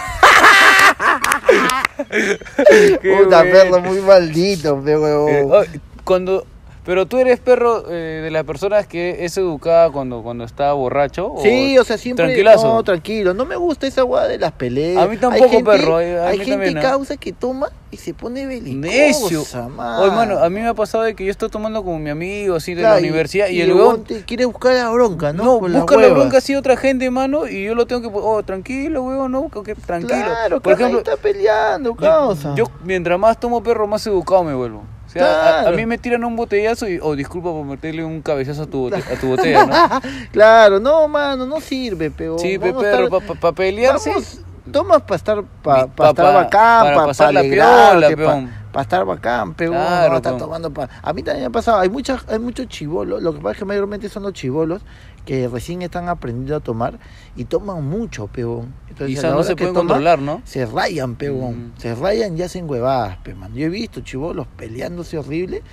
[3.01, 5.29] Qué Puta perro muy maldito, pe, huevón.
[5.31, 5.63] Eh, oh,
[6.03, 6.45] cuando,
[6.85, 11.33] pero tú eres perro eh, de las personas que es educada cuando, cuando está borracho.
[11.41, 12.25] Sí, o sea, siempre.
[12.25, 12.67] tranquilazo.
[12.67, 13.33] No, tranquilo.
[13.33, 15.01] No me gusta esa guada de las peleas.
[15.01, 16.81] A mí tampoco, hay gente, perro, eh, hay gente también, ¿ah?
[16.81, 19.69] causa que toma y se pone belicosa, Necio.
[19.69, 20.01] man.
[20.01, 22.55] Oye, mano, a mí me ha pasado de que yo estoy tomando con mi amigo
[22.55, 25.43] así de Claro, la universidad y, el huevón huevón te quiere buscar la bronca, ¿no?
[25.43, 29.03] no, busca la bronca así otra gente, mano, y yo lo tengo que oh, tranquilo,
[29.03, 30.25] huevón, no, que tranquilo.
[30.25, 32.55] Claro, Por ejemplo, está peleando, yo, causa.
[32.55, 34.83] yo mientras más tomo perro, más educado me vuelvo.
[35.21, 38.63] O a- a, mí me tiran un botellazo y, oh, disculpa por meterle un cabezazo
[38.63, 39.73] a tu, bote- a tu botella, ¿no?
[40.31, 42.37] claro, no, mano, no sirve, pero.
[42.39, 44.09] Sí, pe, vamos a perro, estar- para pelearse.
[44.09, 48.07] Vamos, tomas para estar, pa, Pa- pa estar pa- bacán, para para pasar la piola,
[48.15, 48.51] peón.
[48.71, 51.79] para estar bacán, pero Claro, no estar tomando pa- A mí también me ha pasado,
[51.79, 54.81] hay muchas, hay muchos chivolos, lo que pasa es que mayormente son los chivolos
[55.25, 56.99] que recién están aprendiendo a tomar
[57.35, 58.73] y toman mucho, peón.
[58.89, 60.41] Entonces, ya no se pueden toman, controlar, ¿no?
[60.43, 61.67] Se rayan, peón.
[61.75, 61.79] Mm.
[61.79, 63.53] Se rayan y hacen huevadas, pe, man.
[63.53, 65.63] Yo he visto chivolos peleándose horrible.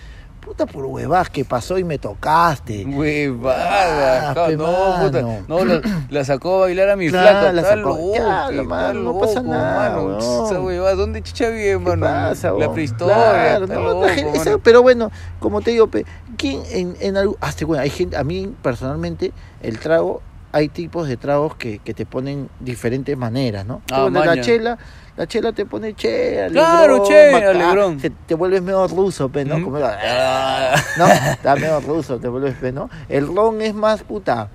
[0.40, 2.86] Puta por huevadas que pasó y me tocaste.
[2.86, 7.90] Huevada, Ah, no, puta, no, la, la sacó a bailar a mi flaca, la sacó.
[7.90, 12.06] loco, Ya, mano, no pasa nada, mano, esa huevada, ¿dónde chicha ¿Qué mano?
[12.06, 16.04] pasa, la prehistoria, Claro, no, loco, gente- esa- pero bueno, como te digo, pe,
[16.40, 20.22] ¿quién en, en algo, hasta bueno, hay gente, a mí personalmente el trago,
[20.52, 23.82] hay tipos de tragos que, que te ponen diferentes maneras, ¿no?
[23.92, 24.78] Ah, Bueno, la chela,
[25.16, 27.98] la chela te pone che, Claro, che, alegrón.
[27.98, 29.56] Te, te vuelves medio ruso, pe, ¿no?
[29.56, 29.64] Ujú.
[29.66, 30.74] Como- Ah.
[30.98, 32.88] no, está medio ruso, te vuelves, pe, ¿no?
[33.08, 34.48] El ron es más puta.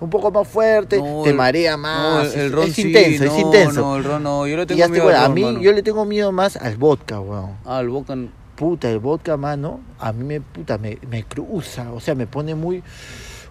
[0.00, 2.34] Un poco más fuerte, No, te el- marea No, más.
[2.34, 3.80] el, el es, ron es sí, intenso, es no, intenso.
[3.82, 5.44] No, el ron no, yo le y tengo te, miedo bueno, al a ron, mí,
[5.44, 5.60] mano.
[5.60, 7.50] yo le tengo miedo más al vodka, weón.
[7.64, 8.16] Ah, el vodka,
[8.62, 12.54] Puta, el vodka, mano, a mí me, puta, me, me cruza, o sea, me pone
[12.54, 12.80] muy,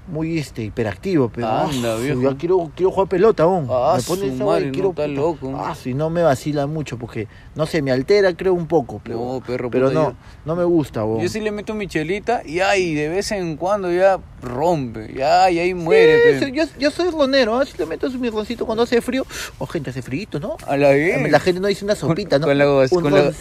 [0.08, 3.68] muy, este, hiperactivo, pero, Anda, ah, yo quiero, quiero jugar pelota, aún.
[3.70, 5.54] Ah, me pone esa madre, y no, está loco.
[5.54, 9.18] Ah, si no me vacila mucho, porque, no sé, me altera, creo, un poco, pero,
[9.18, 10.14] No, perro, pero no, yo-
[10.46, 11.22] no me gusta, weón.
[11.22, 15.52] Yo sí le meto mi chelita y ay, de vez en cuando ya rompe, ya,
[15.52, 16.40] y ahí muere.
[16.40, 17.66] Sí, yo, yo soy ronero, ¿ah?
[17.66, 19.26] si le meto mi roncito cuando hace frío,
[19.60, 20.58] o gente hace frío, ¿no?
[20.68, 20.92] A la.
[20.96, 22.48] La gente no dice una sopita, ¿no?
[22.48, 23.32] con la un con la-.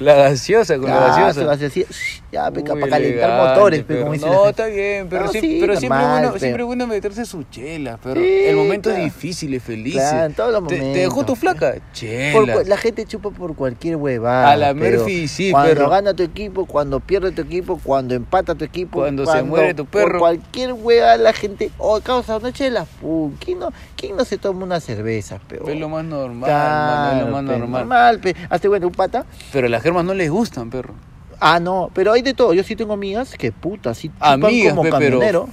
[0.00, 1.88] La gaseosa, con la se gaseosa.
[2.32, 5.40] ya, peca, Uy, para calentar motores, pe, pero como No, está bien, pero, No, sí-
[5.40, 9.04] sí, pero siempre, bueno, siempre bueno meterse su chela, pero el momento claro.
[9.04, 9.94] es difícil, es feliz.
[9.94, 11.38] Claro, en todos los ¿Te, te dejó tu momentos.
[11.38, 11.74] flaca?
[11.92, 12.62] Chela.
[12.64, 14.50] la gente chupa por cualquier huevada.
[14.50, 15.90] A la pero Murphy, sí, Cuando perro.
[15.90, 19.00] gana tu equipo, cuando pierde tu equipo, cuando empata tu equipo.
[19.00, 20.18] Cuando se muere tu Por perro.
[20.18, 21.70] cualquier huevada la gente.
[21.76, 22.86] Oh, causa una chela.
[23.02, 25.68] Pum, ¿quién no, ¿Quién no se toma una cerveza, peor?
[25.68, 28.18] Es lo más normal, mano, es lo más pe, normal.
[28.20, 28.36] pe.
[28.48, 29.26] Hasta bueno, un pata.
[29.52, 30.94] Pero las germas no les gustan, perro.
[31.38, 32.54] Ah, no, pero hay de todo.
[32.54, 35.48] Yo sí tengo amigas que puta, sí chupan Amigas, como pe, pero- camionero.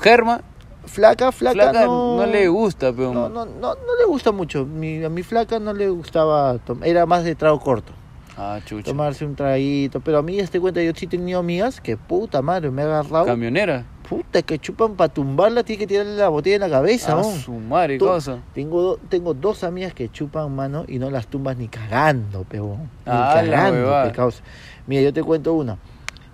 [0.00, 0.40] Germa,
[0.86, 4.66] Flaca, flaca, flaca no, no, le gusta, pero No, no, no, no le gusta mucho.
[4.66, 6.58] Mi, a mi flaca no le gustaba.
[6.82, 7.92] Era más de trago corto.
[8.36, 8.84] Ah, chucha.
[8.84, 10.00] tomarse un traguito.
[10.00, 12.86] Pero a mí, este cuenta, yo sí he tenido amigas que puta madre, me ha
[12.86, 13.26] agarrado.
[13.26, 13.84] Camionera.
[14.08, 17.12] Puta, que chupan para tumbarla, tiene que tirarle la botella en la cabeza.
[17.12, 17.24] Ah, ¿no?
[17.24, 18.38] su madre, Tú- cosa.
[18.54, 22.80] Tengo, tengo dos amigas que chupan mano y no las tumbas ni cagando, peón.
[22.80, 24.04] Ni Ah, cagando, huevada.
[24.10, 24.42] pe, causa.
[24.86, 25.78] Mira, yo te cuento una.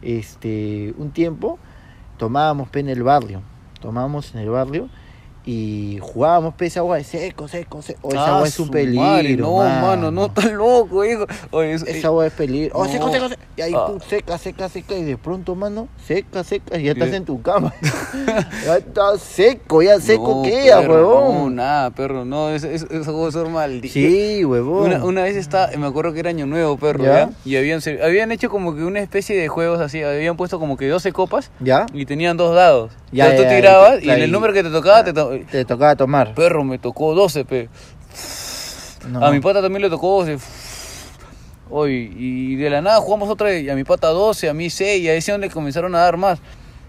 [0.00, 1.58] Este, un tiempo
[2.16, 3.42] tomábamos pe en el barrio.
[3.80, 4.88] Tomábamos en el barrio
[5.50, 8.00] y jugábamos pe, esa agua de seco, seco, seco.
[8.02, 9.00] Oh, esa Ah, agua es un su peligro.
[9.02, 11.24] madre, No, mano, no, estás loco, hijo.
[11.52, 12.76] Oye, Esa agua es peligro.
[12.76, 12.92] Oh, No.
[12.92, 13.40] seco, seco, seco.
[13.56, 13.86] Y ahí Ah.
[13.86, 14.94] pum, seca, seca, seca.
[14.94, 16.76] Y de pronto, mano, seca, seca.
[16.78, 17.16] Y ya estás ¿Qué?
[17.16, 17.72] en tu cama.
[18.66, 21.54] ya estás seco, ya seco no, queda, perro, No, huevón.
[21.54, 23.94] nada, perro, no, es- es- esa cosa es maldita.
[23.94, 24.84] Sí, huevón.
[24.92, 27.10] Una, una vez estaba, me acuerdo que era año nuevo, perro, ¿Ya?
[27.26, 27.30] ¿ya?
[27.46, 30.88] Y habían, habían hecho como que una especie de juegos así, habían puesto como que
[30.88, 31.86] 12 copas ¿Ya?
[31.94, 32.92] y tenían dos dados.
[33.12, 35.64] Ya, Ya, tú tirabas y claro, en el y- número que te tocaba, te Te
[35.64, 36.34] tocaba tomar.
[36.34, 37.68] perro, me tocó 12, pe.
[39.08, 39.24] No.
[39.24, 40.38] A mi pata también le tocó 12.
[41.70, 44.70] Hoy, y de la nada jugamos otra vez, y a mi pata 12, a mí
[44.70, 46.38] 6, y a ese donde comenzaron a dar más.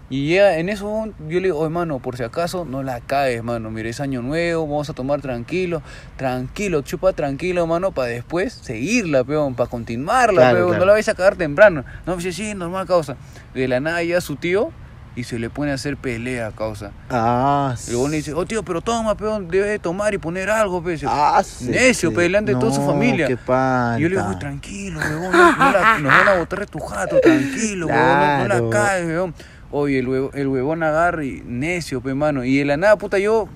[0.08, 3.44] Y llega, en eso yo le digo, oye, mano, por si acaso no la caes,
[3.44, 3.70] mano.
[3.70, 5.82] Mire, es año nuevo, vamos a tomar tranquilo,
[6.16, 10.68] tranquilo, chupa tranquilo, mano, para después seguirla, peón, para continuarla, Claro, peón.
[10.70, 10.80] claro.
[10.80, 11.84] No la vais a cagar temprano.
[12.06, 13.16] No, me dice, sí, normal, causa.
[13.54, 14.72] De la nada llega su tío
[15.16, 16.92] y se le pone a hacer pelea, causa.
[17.10, 20.48] Ah, Y luego le dice, oh, tío, pero toma, peón, debes de tomar y poner
[20.50, 20.98] algo, pe.
[21.06, 22.16] Ah, sí, Necio, sí.
[22.16, 23.26] pe, delante de toda su familia.
[23.26, 23.32] qué.
[23.34, 26.66] Y yo le digo, "Uy, tranquilo, weón, no, no la- nos van a botar de
[26.66, 28.64] tu jato, tranquilo, weón, no, no Claro.
[28.66, 29.34] la caes, weón.
[29.72, 32.42] Oye, el, huevo- el huevón agarra y necio, pe, mano.
[32.44, 33.48] Y de la nada, puta, yo,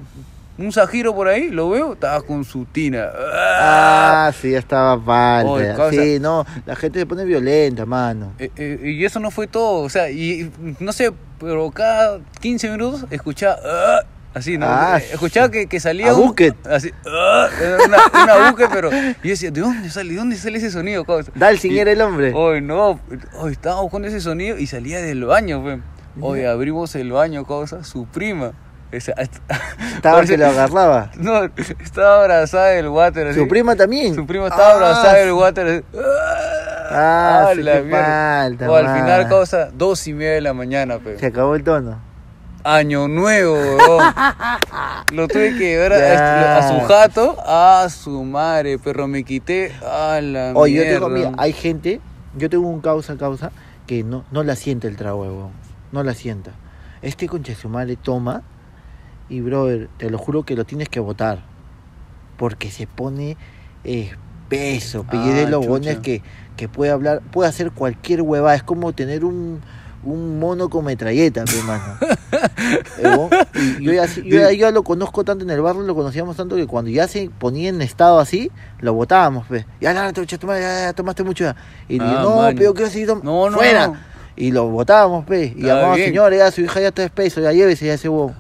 [0.57, 3.09] un sajiro por ahí, lo veo, estaba con su tina.
[3.17, 4.97] Ah, sí, ya estaba
[5.77, 8.33] causa- Sí, no, la gente se pone violenta, mano.
[8.39, 12.71] Eh, eh, y eso no fue todo, o sea, y no sé, pero cada 15
[12.71, 14.01] minutos escuchaba, "Ah",
[14.35, 14.67] así, ¿no?
[14.69, 16.55] Ah, Eh, escuchaba que, que salía a un- bucket.
[16.67, 17.49] así, "Ah",
[17.87, 20.11] una, una buque, pero yo decía, ¿de dónde sale?
[20.11, 21.05] ¿De dónde sale ese sonido?
[21.05, 21.33] causa?
[21.35, 22.33] Dalsin Y- era el hombre.
[22.35, 23.01] Hoy no,
[23.39, 25.63] hoy estaba buscando ese sonido y salía del baño.
[26.21, 28.53] Hoy abrimos el baño, cosa, su prima.
[28.97, 29.13] Esa-
[29.97, 31.11] Estaba que lo agarraba.
[31.17, 31.45] No,
[31.81, 33.29] estaba abrazada del water.
[33.29, 33.39] así.
[33.41, 34.15] Su prima también.
[34.15, 35.67] Su prima estaba Ah, abrazada del water.
[35.67, 35.85] así.
[36.91, 41.19] Ah, ¡Ah, la falta, O al final, cosa, dos y media de la mañana, pe.
[41.19, 41.99] Se acabó el tono.
[42.63, 44.15] Año nuevo, weón.
[45.13, 46.57] Lo tuve que llevar a, Ya.
[46.59, 49.07] a su jato, a su madre, perro.
[49.07, 50.95] Me quité a la Oye, yo mierda.
[50.95, 52.01] tengo, mira, hay gente,
[52.37, 53.51] yo tengo un causa, causa,
[53.87, 55.51] que no, no la siente el trago, huevón.
[55.93, 56.53] No la sienta.
[57.03, 58.43] Este concha de su madre toma
[59.29, 61.43] y, brother, te lo juro que lo tienes que botar.
[62.37, 63.37] Porque se pone
[63.85, 65.05] espeso.
[65.05, 66.23] pe, y es de Ah, los buenos que,
[66.57, 68.55] que puede hablar, puede hacer cualquier huevada.
[68.57, 69.61] Es como tener un,
[70.03, 71.85] un mono con metralleta, pe, mano.
[73.03, 73.31] Huevón.
[73.81, 76.91] Y yo, ya, yo lo conozco tanto en el barrio, lo conocíamos tanto que cuando
[76.91, 79.65] ya se ponía en estado así, lo botábamos, pe.
[79.81, 81.57] Ya, ya, ya, toma- ya, ya, tomaste mucho ya.
[81.89, 82.55] Y le Ah, no, man.
[82.57, 83.87] pero quiero seguir No, no, fuera.
[83.89, 83.97] no.
[84.37, 85.45] Y lo botábamos, pe.
[85.57, 86.09] Y Está llamamos, bien.
[86.09, 88.35] señores, ya su hija ya está espeso, ya llévese ya ese huevón.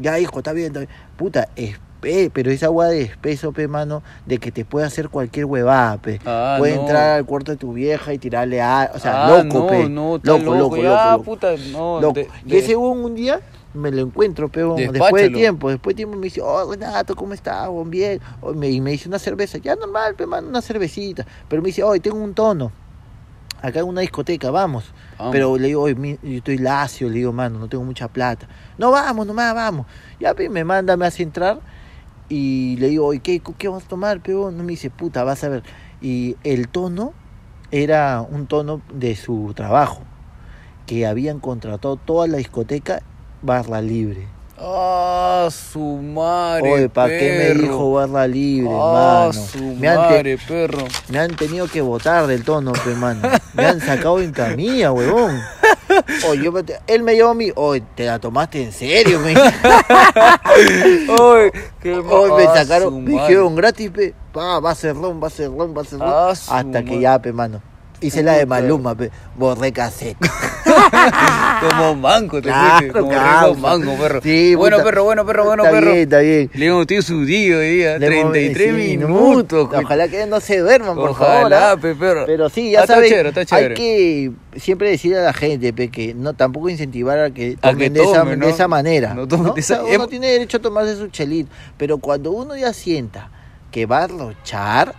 [0.00, 0.90] Ya, hijo, está bien, está bien.
[1.16, 5.44] Puta, espe, pero esa agua de espeso, pe, mano, de que te puede hacer cualquier
[5.46, 6.20] huevada, pe.
[6.24, 6.80] Ah, puede no.
[6.82, 8.90] entrar al cuarto de tu vieja y tirarle a.
[8.94, 9.88] O sea, Ah, loco, no, pe.
[9.88, 12.00] no, loco, loco, loco, ya, loco, puta, no.
[12.00, 12.14] Loco.
[12.14, 13.40] de- y de- ese huevón un día
[13.74, 17.34] me lo encuentro, pero después de tiempo, después de tiempo me dice, oh Renato, ¿cómo
[17.34, 17.68] estás?
[17.86, 18.20] Bien.
[18.40, 21.26] Oh, me- y me dice una cerveza, ya normal, pe, mano, una cervecita.
[21.48, 22.70] Pero me dice, hoy tengo un tono.
[23.60, 24.84] Acá en una discoteca, vamos.
[25.30, 28.48] Pero le digo, mi- yo estoy lacio, le digo, mano, no tengo mucha plata.
[28.78, 29.86] No, vamos, nomás, vamos.
[30.20, 31.60] Ya, pe, me manda, me hace entrar.
[32.28, 34.56] Y le digo, oye, ¿qué, qué vamos a tomar, peón?
[34.56, 35.62] No me dice, puta, vas a ver.
[36.00, 37.12] Y el tono
[37.70, 40.02] era un tono de su trabajo.
[40.86, 43.02] Que habían contratado toda la discoteca
[43.42, 44.26] barra libre.
[44.60, 46.70] Ah, su madre.
[46.72, 49.32] Oye, ¿para qué me dijo barra libre, Ah, mano?
[49.46, 50.84] su Me han, madre, perro.
[51.08, 53.28] me han tenido que botar del tono, pe, mano.
[53.54, 55.40] Me han sacado en camilla, huevón.
[56.26, 59.20] Oye, yo me te- él me llevó a mí, oye, ¿te la tomaste en serio?
[59.20, 59.34] Me,
[61.08, 64.14] Oye, qué Oye, me ah, sacaron, me dijeron gratis, pe.
[64.32, 66.08] Pa, va a ser ron, va a ser ron, va a ser ron.
[66.12, 67.00] Ah, Hasta que madre.
[67.00, 67.62] ya, pe, mano.
[68.00, 68.46] Hice la de.
[68.46, 69.10] Maluma, pe.
[69.36, 70.16] Borré cassette.
[71.60, 72.98] Como manco, te Claro, fuiste.
[73.00, 73.46] Como causa.
[73.48, 74.20] rico mango, perro.
[74.22, 74.84] Sí, bueno, puta.
[74.88, 75.86] perro, bueno, perro, bueno, está perro.
[75.92, 76.50] bien, está bien.
[76.54, 77.98] Le hemos metido su día hoy día.
[77.98, 79.68] Le hemos- 33 sí, minutos.
[79.74, 81.54] Ojalá que no se duerman, por Ojalá, favor.
[81.54, 81.76] ¿ah?
[81.80, 82.24] pe, perro.
[82.26, 83.74] Pero sí, ya Ah, está sabes, chévere, está hay chévere.
[83.74, 87.92] que siempre decirle a la gente pe, que no tampoco incentivar a que A tomen
[87.92, 88.36] que de, esa, ¿no?
[88.46, 89.14] de esa manera.
[89.14, 89.54] No uno
[89.88, 93.30] em- tiene derecho a tomarse su chelito, pero cuando uno ya sienta
[93.70, 94.94] que va a rochar,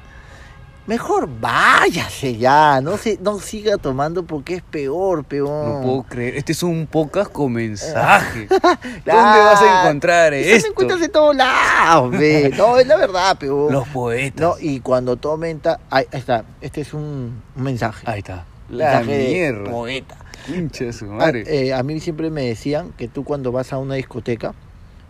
[0.89, 5.67] mejor váyase ya, no se, no siga tomando porque es peor, peor.
[5.67, 6.36] No puedo creer.
[6.36, 8.47] Este es un podcast con mensaje.
[9.06, 10.67] ¿Dónde vas a encontrar Eso esto?
[10.67, 12.52] me encuentras en todos lados, pe.
[12.58, 13.71] No, es la verdad, peor.
[13.71, 14.41] Los poetas.
[14.41, 18.04] No, y cuando tomen, ta- ahí está, este es un, un mensaje.
[18.10, 18.45] Ahí está.
[18.69, 19.71] La mensaje de mierda.
[19.71, 20.17] poeta.
[20.47, 21.43] Pinche de su Ah, madre.
[21.47, 24.54] eh, a mí siempre me decían que tú cuando vas a una discoteca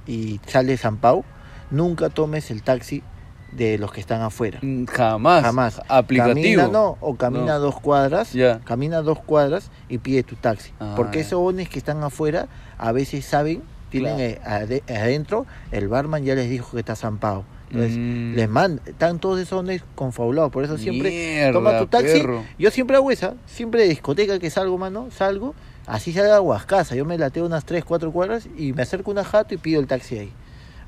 [0.06, 1.24] y sales de San Pau,
[1.72, 3.02] nunca tomes el taxi
[3.52, 4.60] de los que están afuera.
[4.62, 5.44] Mm, Jamás.
[5.44, 5.82] Jamás.
[5.88, 6.36] Aplicativo.
[6.36, 7.60] Camina, no, o camina No.
[7.60, 8.32] dos cuadras,
[8.66, 10.72] camina dos cuadras y pide tu taxi.
[10.80, 14.30] Ah, Porque esos bones que están afuera a veces saben tienen Claro.
[14.30, 17.44] eh, ade- adentro, el barman ya les dijo que está zampado.
[17.72, 18.34] Entonces, Mm.
[18.36, 22.20] les mandan, están todos esos hombres confabulados, por eso siempre Mierda, toma tu taxi.
[22.20, 22.44] perro.
[22.58, 25.54] Yo siempre hago esa, siempre de discoteca que salgo, mano, salgo,
[25.86, 29.24] así salga a Huascasa, yo me lateo unas 3, 4 cuadras y me acerco una
[29.24, 30.34] jato y pido el taxi ahí.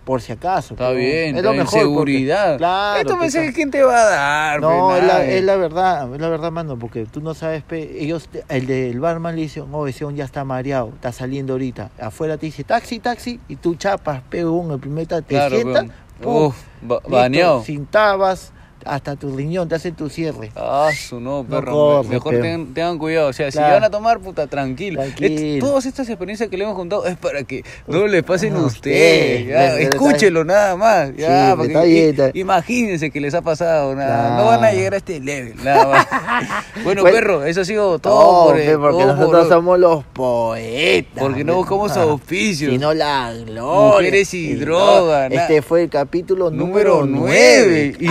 [0.03, 0.73] Por si acaso.
[0.73, 1.65] Está bien, es lo mejor.
[1.65, 2.57] porque- seguridad.
[2.57, 2.99] claro.
[3.01, 6.13] Esto pensé que quién te va a dar, no, pe, es la, es la verdad,
[6.15, 9.61] es la verdad, mano, porque tú no sabes, pe, ellos, el del barman le dice,
[9.61, 11.91] oh, ese ya está mareado, está saliendo ahorita.
[11.99, 15.85] Afuera te dice, taxi, taxi, y tú chapas, pegón, el primer te Claro, sientas,
[16.19, 16.27] pe.
[16.27, 17.63] Uf, ba- baneado.
[17.63, 18.53] sin tabas,
[18.85, 20.51] hasta tu riñón, te hacen tu cierre.
[20.55, 22.03] Ah, su no, perro.
[22.03, 23.29] Mejor pero- tengan, tengan cuidado.
[23.29, 25.01] O sea, si van a tomar, puta, tranquilo.
[25.01, 25.39] Tranquilo.
[25.41, 28.59] Es- todas estas experiencias que le hemos contado es para que no le pasen a
[28.59, 29.41] A ustedes.
[29.41, 31.15] usted, ya, escúchelo nada más.
[31.15, 33.95] Ya, Sí, porque está bien, está- i- imagínense que les ha pasado.
[33.95, 34.27] Nada.
[34.27, 34.35] Claro.
[34.43, 35.55] No van a llegar a este level.
[35.63, 36.07] Nada más.
[36.83, 38.47] bueno, perro, eso ha sido todo.
[38.47, 41.21] por el- porque nosotros por- somos los poetas.
[41.23, 42.71] Porque no buscamos Ah, auspicios.
[42.71, 43.97] Sino la gloria.
[43.97, 47.93] Mujeres y droga, na- Este fue el capítulo Número número nueve.
[47.93, 47.95] 9.
[47.99, 48.07] Y-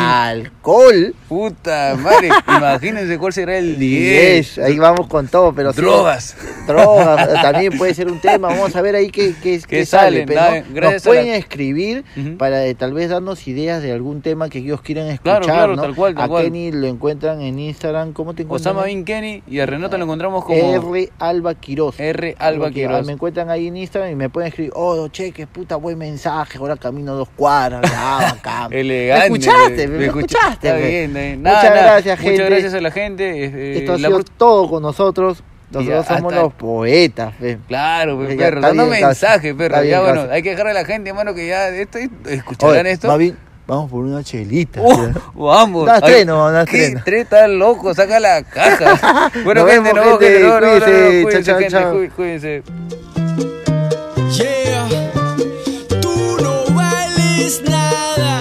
[0.65, 1.15] Alcohol.
[1.27, 4.57] Puta madre, imagínense cuál será el 10.
[4.57, 4.59] 10.
[4.59, 6.37] Ahí vamos con todo, pero sí, Drogas.
[6.67, 8.49] drogas, también puede ser un tema.
[8.49, 10.27] Vamos a ver ahí qué, qué, qué sale?
[10.27, 10.81] pero ¿no?
[10.83, 12.37] Nos a la- pueden escribir Ujú.
[12.37, 15.41] para eh, tal vez darnos ideas de algún tema que ellos quieran escuchar.
[15.43, 15.83] Claro, claro, ¿no?
[15.83, 16.45] tal cual, tal a cual.
[16.45, 18.13] Kenny lo encuentran en Instagram.
[18.13, 18.75] ¿Cómo te encuentran?
[18.77, 20.59] Osama Bin Kenny y a Renata lo encontramos como
[20.95, 21.11] R.
[21.21, 21.99] Alba Quiroz.
[21.99, 22.37] R.
[22.39, 23.01] Alba Porque, Quiroz.
[23.01, 25.97] ah, Me encuentran ahí en Instagram y me pueden escribir, oh, che, qué puta buen
[25.97, 28.71] mensaje, ahora camino dos cuadras, bacán.
[28.73, 29.31] Elegante.
[29.31, 29.89] ¿Me escuchaste?
[29.89, 30.69] me ¿Me, escucha- escuchaste?
[30.69, 31.39] Está bien, está bien.
[31.41, 31.93] Muchas Nada, nada.
[31.93, 32.33] gracias, gente.
[32.33, 33.45] Muchas gracias a la gente.
[33.45, 35.43] eh, Esto ha la sido todo con nosotros.
[35.71, 37.59] Nosotros Ya, somos hasta- los poetas, fe.
[37.69, 38.61] Claro, Ya, perro.
[38.61, 39.59] Dando bien, mensaje, Casa.
[39.59, 39.81] perro.
[39.83, 41.99] Bien, Ya, bueno, hay que dejarle a la gente, mano, que ya esto,
[42.29, 43.17] escucharán Oye, esto.
[43.19, 43.37] bien,
[43.69, 44.81] vamos por una chelita.
[44.81, 45.13] Uh, ¿ya?
[45.33, 45.89] vamos.
[45.89, 47.03] Ay, estreno, no ¿Qué estreno.
[47.05, 47.95] tres tan loco?
[47.95, 49.31] Saca la caja.
[49.45, 50.41] bueno, Nos gente, vemos, no, gente.
[50.41, 51.23] no, no, no, no, Cuídense.
[51.23, 51.93] cuídense, Chao, gente, chao.
[51.95, 52.63] cuí- cuídense.
[54.33, 54.89] Yeah,
[56.01, 58.41] tú no vales nada.